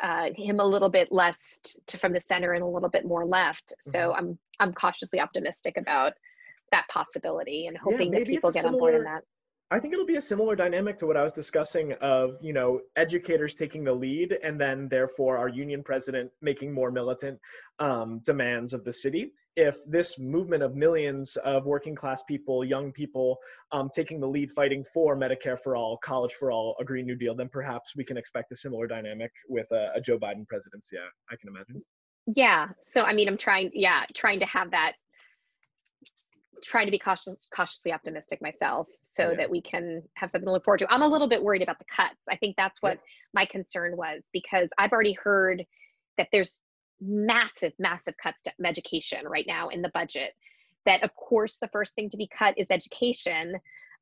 uh, 0.00 0.28
him 0.34 0.60
a 0.60 0.64
little 0.64 0.88
bit 0.88 1.08
less 1.10 1.60
to, 1.88 1.98
from 1.98 2.12
the 2.12 2.20
center 2.20 2.52
and 2.52 2.62
a 2.62 2.66
little 2.66 2.88
bit 2.88 3.04
more 3.04 3.26
left. 3.26 3.72
Mm-hmm. 3.72 3.90
So 3.90 4.14
I'm 4.14 4.38
I'm 4.58 4.72
cautiously 4.72 5.20
optimistic 5.20 5.76
about 5.76 6.14
that 6.72 6.86
possibility 6.88 7.66
and 7.66 7.76
hoping 7.76 8.12
yeah, 8.12 8.20
that 8.20 8.28
people 8.28 8.50
get 8.50 8.62
similar, 8.62 8.74
on 8.74 8.80
board 8.80 8.94
in 8.94 9.04
that. 9.04 9.22
I 9.70 9.78
think 9.78 9.92
it'll 9.92 10.06
be 10.06 10.16
a 10.16 10.20
similar 10.20 10.56
dynamic 10.56 10.96
to 10.98 11.06
what 11.06 11.18
I 11.18 11.22
was 11.22 11.32
discussing 11.32 11.92
of, 12.00 12.36
you 12.40 12.54
know, 12.54 12.80
educators 12.96 13.52
taking 13.52 13.84
the 13.84 13.92
lead 13.92 14.38
and 14.42 14.58
then 14.58 14.88
therefore 14.88 15.36
our 15.36 15.48
union 15.48 15.82
president 15.82 16.30
making 16.40 16.72
more 16.72 16.90
militant 16.90 17.38
um, 17.78 18.20
demands 18.24 18.72
of 18.72 18.82
the 18.84 18.92
city. 18.92 19.32
If 19.56 19.76
this 19.86 20.18
movement 20.18 20.62
of 20.62 20.74
millions 20.74 21.36
of 21.44 21.66
working 21.66 21.94
class 21.94 22.22
people, 22.22 22.64
young 22.64 22.92
people 22.92 23.36
um, 23.70 23.90
taking 23.94 24.20
the 24.20 24.28
lead 24.28 24.50
fighting 24.52 24.86
for 24.94 25.18
Medicare 25.18 25.58
for 25.58 25.76
all, 25.76 25.98
college 25.98 26.32
for 26.32 26.50
all, 26.50 26.74
a 26.80 26.84
Green 26.84 27.04
New 27.04 27.16
Deal, 27.16 27.34
then 27.34 27.50
perhaps 27.50 27.94
we 27.94 28.04
can 28.04 28.16
expect 28.16 28.50
a 28.52 28.56
similar 28.56 28.86
dynamic 28.86 29.32
with 29.50 29.70
a, 29.72 29.90
a 29.94 30.00
Joe 30.00 30.18
Biden 30.18 30.48
presidency, 30.48 30.96
I 31.30 31.36
can 31.36 31.50
imagine. 31.50 31.82
Yeah. 32.34 32.68
So, 32.80 33.02
I 33.02 33.12
mean, 33.12 33.28
I'm 33.28 33.36
trying, 33.36 33.70
yeah, 33.74 34.04
trying 34.14 34.40
to 34.40 34.46
have 34.46 34.70
that 34.70 34.92
trying 36.64 36.86
to 36.86 36.90
be 36.90 36.98
cautious, 36.98 37.46
cautiously 37.54 37.92
optimistic 37.92 38.40
myself 38.42 38.88
so 39.02 39.30
yeah. 39.30 39.36
that 39.36 39.50
we 39.50 39.60
can 39.60 40.02
have 40.14 40.30
something 40.30 40.46
to 40.46 40.52
look 40.52 40.64
forward 40.64 40.78
to. 40.78 40.92
I'm 40.92 41.02
a 41.02 41.08
little 41.08 41.28
bit 41.28 41.42
worried 41.42 41.62
about 41.62 41.78
the 41.78 41.84
cuts. 41.84 42.20
I 42.28 42.36
think 42.36 42.56
that's 42.56 42.82
what 42.82 42.94
yeah. 42.94 43.00
my 43.34 43.44
concern 43.46 43.96
was 43.96 44.28
because 44.32 44.70
I've 44.78 44.92
already 44.92 45.14
heard 45.14 45.64
that 46.16 46.28
there's 46.32 46.58
massive, 47.00 47.72
massive 47.78 48.14
cuts 48.22 48.42
to 48.42 48.52
education 48.64 49.26
right 49.26 49.46
now 49.46 49.68
in 49.68 49.82
the 49.82 49.90
budget. 49.94 50.32
That, 50.84 51.02
of 51.02 51.14
course, 51.14 51.58
the 51.58 51.68
first 51.68 51.94
thing 51.94 52.08
to 52.10 52.16
be 52.16 52.28
cut 52.28 52.54
is 52.56 52.70
education 52.70 53.54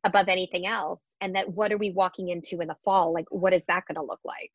above 0.04 0.28
anything 0.28 0.66
else. 0.66 1.16
And 1.20 1.34
that 1.34 1.52
what 1.52 1.72
are 1.72 1.78
we 1.78 1.90
walking 1.90 2.28
into 2.28 2.60
in 2.60 2.68
the 2.68 2.76
fall? 2.84 3.12
Like, 3.12 3.26
what 3.30 3.52
is 3.52 3.64
that 3.66 3.84
going 3.86 3.96
to 3.96 4.02
look 4.02 4.20
like? 4.24 4.52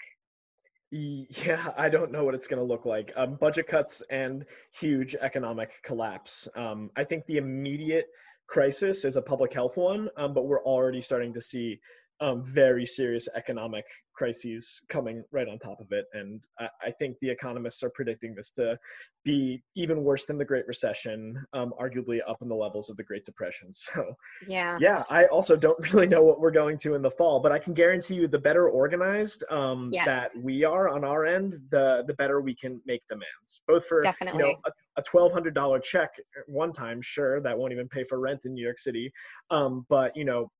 Yeah, 1.46 1.72
I 1.78 1.90
don't 1.90 2.12
know 2.12 2.26
what 2.26 2.36
it's 2.36 2.48
going 2.48 2.60
to 2.60 2.66
look 2.66 2.86
like. 2.86 3.14
Um, 3.16 3.36
budget 3.36 3.68
cuts 3.68 4.04
and 4.10 4.46
huge 4.74 5.16
economic 5.16 5.82
collapse. 5.84 6.50
Um, 6.56 6.92
I 6.98 7.06
think 7.06 7.26
the 7.26 7.38
immediate 7.38 8.08
crisis 8.48 9.06
is 9.06 9.16
a 9.16 9.22
public 9.22 9.54
health 9.54 9.78
one, 9.78 10.10
um, 10.18 10.34
but 10.34 10.46
we're 10.46 10.64
already 10.64 11.00
starting 11.00 11.34
to 11.34 11.42
see 11.42 11.80
um, 12.22 12.44
very 12.44 12.86
serious 12.86 13.28
economic 13.36 13.84
crises 14.14 14.80
coming 14.90 15.24
right 15.32 15.48
on 15.48 15.58
top 15.58 15.80
of 15.82 15.92
it. 15.92 16.06
And 16.14 16.46
I, 16.60 16.68
I, 16.84 16.92
think 16.92 17.18
the 17.20 17.30
economists 17.30 17.82
are 17.82 17.90
predicting 17.90 18.36
this 18.36 18.52
to 18.52 18.78
be 19.24 19.64
even 19.76 20.04
worse 20.04 20.28
than 20.28 20.38
the 20.38 20.46
Great 20.46 20.68
Recession, 20.68 21.44
um, 21.54 21.74
arguably 21.82 22.20
up 22.28 22.38
in 22.44 22.48
the 22.48 22.56
levels 22.56 22.92
of 22.92 22.98
the 22.98 23.04
Great 23.04 23.26
Depression. 23.26 23.70
So, 23.82 24.14
yeah, 24.48 24.78
yeah, 24.80 25.04
I 25.10 25.26
also 25.26 25.56
don't 25.56 25.78
really 25.94 26.08
know 26.08 26.24
what 26.24 26.40
we're 26.40 26.52
going 26.52 26.78
to 26.80 26.94
in 26.94 27.02
the 27.02 27.10
fall, 27.10 27.40
but 27.40 27.52
I 27.52 27.58
can 27.58 27.74
guarantee 27.74 28.16
you 28.16 28.28
the 28.28 28.40
better 28.40 28.70
organized 28.70 29.44
um, 29.50 29.90
yes. 29.92 30.06
that 30.06 30.32
we 30.38 30.64
are 30.64 30.88
on 30.90 31.04
our 31.04 31.26
end, 31.26 31.60
the 31.72 32.04
the 32.06 32.14
better 32.14 32.42
we 32.42 32.56
can 32.56 32.80
make 32.86 33.02
demands, 33.08 33.62
both 33.68 33.86
for 33.88 34.02
Definitely. 34.02 34.40
you 34.40 34.46
know 34.46 34.56
a, 34.66 34.72
a 34.98 35.02
twelve 35.02 35.32
hundred 35.32 35.56
dollar 35.56 35.80
check 35.80 36.12
one 36.48 36.72
time, 36.72 37.02
sure, 37.02 37.42
that 37.42 37.58
won't 37.58 37.74
even 37.74 37.90
pay 37.90 38.04
for 38.04 38.20
rent 38.20 38.42
in 38.46 38.54
New 38.54 38.64
York 38.64 38.78
City, 38.78 39.12
um, 39.50 39.86
but 39.90 40.16
you 40.16 40.26
know 40.26 40.52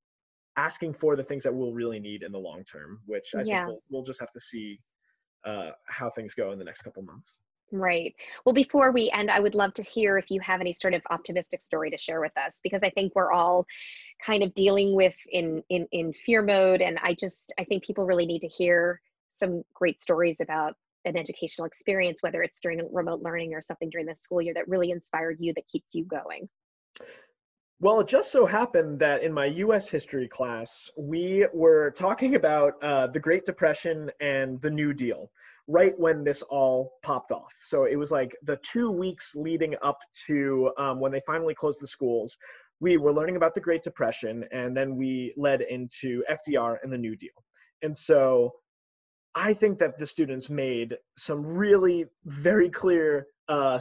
asking 0.58 0.94
for 0.94 1.16
the 1.16 1.24
things 1.24 1.44
that 1.44 1.54
we'll 1.54 1.74
really 1.74 2.00
need 2.00 2.24
in 2.24 2.32
the 2.32 2.40
long 2.40 2.64
term, 2.64 3.00
which 3.06 3.32
I 3.36 3.42
yeah. 3.42 3.66
think 3.66 3.68
we'll, 3.68 3.82
we'll, 3.90 4.04
just 4.04 4.20
have 4.20 4.32
to 4.32 4.40
see 4.40 4.80
uh, 5.46 5.72
how 5.88 6.10
things 6.10 6.34
go 6.34 6.52
in 6.52 6.60
the 6.60 6.66
next 6.66 6.82
couple 6.82 7.04
months. 7.04 7.40
Right. 7.72 8.14
Well, 8.46 8.54
before 8.54 8.92
we 8.92 9.10
end, 9.12 9.32
I 9.32 9.40
would 9.40 9.56
love 9.56 9.74
to 9.76 9.84
hear 9.84 10.18
if 10.18 10.30
you 10.30 10.42
have 10.42 10.60
any 10.60 10.74
sort 10.74 10.94
of 10.94 11.02
optimistic 11.10 11.62
story 11.62 11.90
to 11.90 11.98
share 11.98 12.20
with 12.20 12.38
us, 12.38 12.60
because 12.64 12.84
I 12.84 12.90
think 12.90 13.14
we're 13.16 13.32
all 13.32 13.66
kind 14.24 14.44
of 14.44 14.54
dealing 14.54 14.94
with 14.94 15.16
in 15.32 15.64
in 15.70 15.88
in 15.92 16.12
fear 16.12 16.42
mode, 16.42 16.82
and 16.82 17.00
I 17.02 17.14
just 17.14 17.54
I 17.58 17.64
think 17.64 17.86
people 17.86 18.06
really 18.06 18.26
need 18.26 18.42
to 18.42 18.50
hear 18.50 19.00
some 19.30 19.64
great 19.74 20.02
stories 20.02 20.42
about 20.42 20.74
an 21.06 21.18
educational 21.18 21.66
experience, 21.66 22.22
whether 22.22 22.44
it's 22.44 22.60
during 22.60 22.88
remote 22.92 23.22
learning 23.22 23.54
or 23.54 23.62
something 23.62 23.90
during 23.90 24.06
the 24.06 24.16
school 24.18 24.42
year 24.42 24.54
that 24.54 24.68
really 24.68 24.92
inspired 24.92 25.38
you, 25.40 25.54
that 25.54 25.68
keeps 25.68 25.96
you 25.96 26.04
going. 26.04 26.50
Well, 27.82 28.00
it 28.00 28.08
just 28.08 28.32
so 28.32 28.46
happened 28.46 29.00
that 29.00 29.24
in 29.24 29.34
my 29.34 29.48
US 29.48 29.90
history 29.90 30.28
class, 30.28 30.92
we 30.96 31.48
were 31.52 31.90
talking 31.90 32.36
about 32.36 32.74
uh, 32.84 33.08
the 33.08 33.20
Great 33.20 33.44
Depression 33.44 34.12
and 34.22 34.62
the 34.62 34.70
New 34.70 34.94
Deal 34.94 35.32
right 35.68 35.98
when 35.98 36.24
this 36.24 36.44
all 36.44 36.94
popped 37.02 37.32
off. 37.32 37.52
So 37.64 37.86
it 37.86 37.96
was 37.96 38.12
like 38.12 38.36
the 38.44 38.58
two 38.58 38.92
weeks 38.92 39.34
leading 39.34 39.74
up 39.82 39.98
to 40.28 40.72
um, 40.78 41.00
when 41.00 41.12
they 41.12 41.24
finally 41.26 41.56
closed 41.56 41.82
the 41.82 41.88
schools. 41.88 42.38
We 42.80 42.98
were 42.98 43.14
learning 43.14 43.36
about 43.36 43.56
the 43.56 43.62
Great 43.62 43.82
Depression, 43.82 44.46
and 44.52 44.78
then 44.78 44.96
we 44.96 45.34
led 45.36 45.62
into 45.62 46.24
FDR 46.30 46.78
and 46.84 46.94
the 46.94 47.00
New 47.00 47.16
Deal. 47.16 47.44
And 47.82 47.98
so 47.98 48.54
I 49.34 49.56
think 49.56 49.80
that 49.80 49.98
the 49.98 50.06
students 50.06 50.52
made 50.52 50.98
some 51.18 51.44
really 51.44 52.06
very 52.26 52.70
clear 52.70 53.26
uh, 53.50 53.80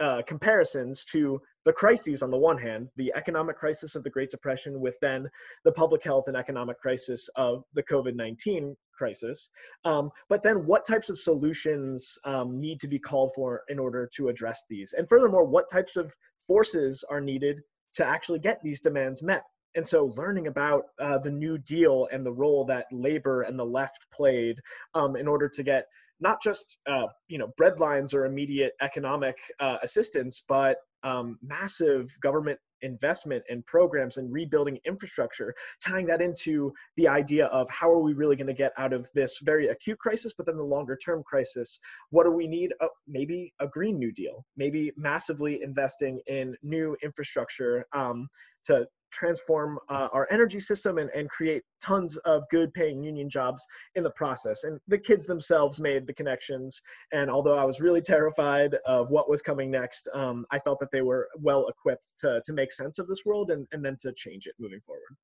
uh, 0.00 0.22
comparisons 0.26 1.04
to 1.04 1.40
the 1.64 1.72
crises 1.72 2.22
on 2.22 2.30
the 2.30 2.38
one 2.38 2.56
hand, 2.56 2.88
the 2.96 3.12
economic 3.14 3.56
crisis 3.56 3.94
of 3.94 4.02
the 4.02 4.10
Great 4.10 4.30
Depression, 4.30 4.80
with 4.80 4.96
then 5.00 5.28
the 5.64 5.72
public 5.72 6.02
health 6.02 6.26
and 6.26 6.36
economic 6.36 6.78
crisis 6.78 7.28
of 7.36 7.64
the 7.74 7.82
COVID 7.82 8.14
19 8.14 8.74
crisis. 8.96 9.50
Um, 9.84 10.10
but 10.28 10.42
then, 10.42 10.66
what 10.66 10.86
types 10.86 11.10
of 11.10 11.18
solutions 11.18 12.18
um, 12.24 12.58
need 12.60 12.80
to 12.80 12.88
be 12.88 12.98
called 12.98 13.32
for 13.34 13.62
in 13.68 13.78
order 13.78 14.08
to 14.16 14.28
address 14.28 14.64
these? 14.70 14.94
And 14.96 15.08
furthermore, 15.08 15.44
what 15.44 15.70
types 15.70 15.96
of 15.96 16.14
forces 16.46 17.04
are 17.08 17.20
needed 17.20 17.60
to 17.94 18.06
actually 18.06 18.38
get 18.38 18.62
these 18.62 18.80
demands 18.80 19.22
met? 19.22 19.42
And 19.74 19.86
so, 19.86 20.06
learning 20.16 20.46
about 20.46 20.86
uh, 20.98 21.18
the 21.18 21.30
New 21.30 21.58
Deal 21.58 22.08
and 22.10 22.24
the 22.24 22.32
role 22.32 22.64
that 22.66 22.86
labor 22.90 23.42
and 23.42 23.58
the 23.58 23.64
left 23.64 24.06
played 24.10 24.56
um, 24.94 25.14
in 25.14 25.28
order 25.28 25.48
to 25.48 25.62
get 25.62 25.86
not 26.20 26.42
just 26.42 26.78
uh, 26.86 27.06
you 27.28 27.38
know 27.38 27.52
breadlines 27.60 28.14
or 28.14 28.26
immediate 28.26 28.72
economic 28.80 29.36
uh, 29.58 29.78
assistance, 29.82 30.42
but 30.46 30.78
um, 31.02 31.38
massive 31.42 32.10
government 32.20 32.58
investment 32.82 33.44
and 33.48 33.64
programs 33.66 34.16
and 34.16 34.32
rebuilding 34.32 34.78
infrastructure, 34.86 35.54
tying 35.84 36.06
that 36.06 36.22
into 36.22 36.72
the 36.96 37.08
idea 37.08 37.46
of 37.46 37.68
how 37.70 37.90
are 37.90 38.00
we 38.00 38.14
really 38.14 38.36
going 38.36 38.46
to 38.46 38.54
get 38.54 38.72
out 38.78 38.92
of 38.92 39.08
this 39.14 39.38
very 39.42 39.68
acute 39.68 39.98
crisis, 39.98 40.32
but 40.36 40.46
then 40.46 40.56
the 40.56 40.62
longer 40.62 40.96
term 40.96 41.22
crisis. 41.22 41.78
What 42.10 42.24
do 42.24 42.30
we 42.30 42.46
need? 42.46 42.72
Uh, 42.80 42.86
maybe 43.06 43.52
a 43.60 43.66
Green 43.66 43.98
New 43.98 44.12
Deal, 44.12 44.44
maybe 44.56 44.92
massively 44.96 45.62
investing 45.62 46.20
in 46.26 46.56
new 46.62 46.96
infrastructure 47.02 47.84
um, 47.92 48.28
to 48.64 48.86
transform 49.10 49.78
uh, 49.88 50.08
our 50.12 50.26
energy 50.30 50.60
system 50.60 50.98
and, 50.98 51.10
and 51.10 51.28
create 51.28 51.62
tons 51.82 52.16
of 52.18 52.44
good 52.50 52.72
paying 52.74 53.02
union 53.02 53.28
jobs 53.28 53.64
in 53.94 54.02
the 54.02 54.10
process. 54.10 54.64
And 54.64 54.78
the 54.88 54.98
kids 54.98 55.26
themselves 55.26 55.80
made 55.80 56.06
the 56.06 56.14
connections. 56.14 56.80
And 57.12 57.30
although 57.30 57.56
I 57.56 57.64
was 57.64 57.80
really 57.80 58.00
terrified 58.00 58.76
of 58.86 59.10
what 59.10 59.28
was 59.28 59.42
coming 59.42 59.70
next, 59.70 60.08
um, 60.14 60.46
I 60.50 60.58
felt 60.58 60.80
that 60.80 60.90
they 60.92 61.02
were 61.02 61.28
well 61.38 61.68
equipped 61.68 62.18
to, 62.20 62.42
to 62.44 62.52
make 62.52 62.72
sense 62.72 62.98
of 62.98 63.08
this 63.08 63.24
world 63.24 63.50
and, 63.50 63.66
and 63.72 63.84
then 63.84 63.96
to 64.00 64.12
change 64.12 64.46
it 64.46 64.54
moving 64.58 64.80
forward. 64.86 65.16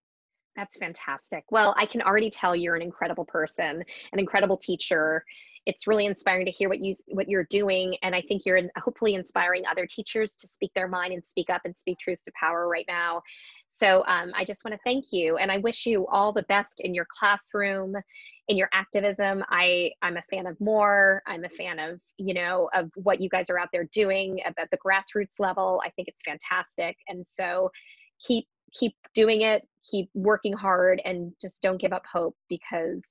That's 0.57 0.77
fantastic. 0.79 1.45
Well, 1.51 1.75
I 1.77 1.85
can 1.85 2.01
already 2.01 2.31
tell 2.31 2.57
you're 2.57 2.77
an 2.77 2.83
incredible 2.83 3.27
person, 3.27 3.85
an 4.13 4.19
incredible 4.19 4.57
teacher. 4.57 5.23
It's 5.67 5.87
really 5.87 6.07
inspiring 6.07 6.47
to 6.47 6.51
hear 6.51 6.69
what 6.69 6.81
you 6.81 6.97
what 7.09 7.29
you're 7.29 7.47
doing, 7.51 7.97
and 8.03 8.15
I 8.15 8.23
think 8.23 8.43
you're 8.47 8.61
hopefully 8.79 9.15
inspiring 9.15 9.65
other 9.71 9.87
teachers 9.87 10.35
to 10.37 10.49
speak 10.49 10.71
their 10.75 10.89
mind 10.89 11.13
and 11.13 11.25
speak 11.25 11.51
up 11.51 11.63
and 11.65 11.77
speak 11.77 11.99
truth 11.99 12.19
to 12.25 12.33
power 12.41 12.69
right 12.69 12.87
now. 12.89 13.21
So 13.69 14.05
um, 14.07 14.33
I 14.35 14.45
just 14.45 14.65
want 14.65 14.75
to 14.75 14.81
thank 14.85 15.07
you, 15.13 15.37
and 15.37 15.51
I 15.51 15.59
wish 15.59 15.87
you 15.87 16.07
all 16.07 16.33
the 16.33 16.45
best 16.45 16.81
in 16.81 16.95
your 16.95 17.07
classroom, 17.19 17.95
in 18.49 18.57
your 18.57 18.69
activism. 18.73 19.45
I 19.51 19.91
I'm 20.03 20.17
a 20.17 20.23
fan 20.31 20.47
of 20.47 20.59
more. 20.61 21.23
I'm 21.27 21.45
a 21.45 21.49
fan 21.49 21.79
of 21.79 22.01
you 22.17 22.35
know 22.35 22.71
of 22.75 22.91
what 22.95 23.21
you 23.21 23.29
guys 23.29 23.51
are 23.51 23.59
out 23.59 23.69
there 23.73 23.89
doing 23.93 24.41
at 24.43 24.55
the 24.71 24.79
grassroots 24.79 25.39
level. 25.39 25.83
I 25.85 25.91
think 25.91 26.09
it's 26.09 26.23
fantastic, 26.25 26.97
and 27.09 27.27
so 27.27 27.71
keep 28.27 28.47
keep 28.73 28.95
doing 29.15 29.43
it, 29.43 29.63
keep 29.91 30.09
working 30.15 30.53
hard, 30.53 31.01
and 31.05 31.33
just 31.41 31.63
don't 31.63 31.81
give 31.81 31.93
up 31.93 32.05
hope 32.11 32.37
because 32.49 33.03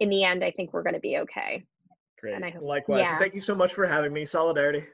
in 0.00 0.08
the 0.10 0.24
end, 0.24 0.42
I 0.42 0.50
think 0.50 0.72
we're 0.72 0.82
going 0.82 0.94
to 0.94 1.00
be 1.00 1.18
okay. 1.18 1.64
Great. 2.20 2.34
And 2.34 2.44
I 2.44 2.50
hope, 2.50 2.62
Likewise. 2.62 3.04
Yeah. 3.04 3.18
thank 3.18 3.34
you 3.34 3.40
so 3.40 3.54
much 3.54 3.74
for 3.74 3.86
having 3.86 4.12
me. 4.12 4.24
Solidarity. 4.24 4.84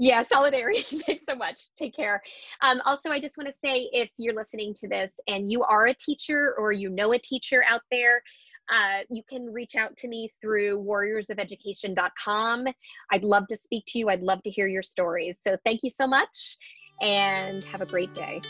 Yeah, 0.00 0.22
solidarity. 0.22 0.82
Thanks 1.06 1.26
so 1.28 1.34
much. 1.34 1.68
Take 1.76 1.94
care. 1.94 2.22
Um, 2.62 2.80
also, 2.84 3.10
I 3.10 3.20
just 3.20 3.36
want 3.36 3.48
to 3.48 3.56
say 3.56 3.88
if 3.92 4.10
you're 4.16 4.34
listening 4.34 4.72
to 4.74 4.88
this 4.88 5.10
and 5.26 5.50
you 5.50 5.64
are 5.64 5.86
a 5.86 5.94
teacher 5.94 6.54
or 6.56 6.70
you 6.70 6.88
know 6.88 7.12
a 7.12 7.18
teacher 7.18 7.64
out 7.68 7.82
there, 7.90 8.22
uh, 8.70 9.00
you 9.10 9.22
can 9.28 9.46
reach 9.52 9.74
out 9.74 9.96
to 9.96 10.08
me 10.08 10.30
through 10.40 10.78
warriorsofeducation.com. 10.84 12.66
I'd 13.10 13.24
love 13.24 13.48
to 13.48 13.56
speak 13.56 13.84
to 13.88 13.98
you. 13.98 14.08
I'd 14.08 14.22
love 14.22 14.42
to 14.44 14.50
hear 14.50 14.68
your 14.68 14.84
stories. 14.84 15.40
So 15.42 15.56
thank 15.64 15.80
you 15.82 15.90
so 15.90 16.06
much 16.06 16.58
and 17.00 17.64
have 17.64 17.80
a 17.80 17.86
great 17.86 18.14
day. 18.14 18.40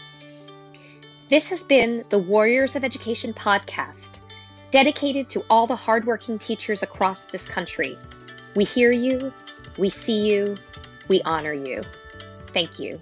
This 1.28 1.48
has 1.48 1.62
been 1.62 2.04
the 2.10 2.18
Warriors 2.18 2.76
of 2.76 2.84
Education 2.84 3.32
podcast, 3.32 4.18
dedicated 4.70 5.30
to 5.30 5.42
all 5.48 5.66
the 5.66 5.76
hardworking 5.76 6.38
teachers 6.38 6.82
across 6.82 7.26
this 7.26 7.48
country. 7.48 7.96
We 8.54 8.64
hear 8.64 8.90
you, 8.90 9.32
we 9.78 9.88
see 9.88 10.30
you, 10.30 10.56
we 11.08 11.22
honor 11.22 11.52
you. 11.52 11.80
Thank 12.48 12.78
you. 12.78 12.98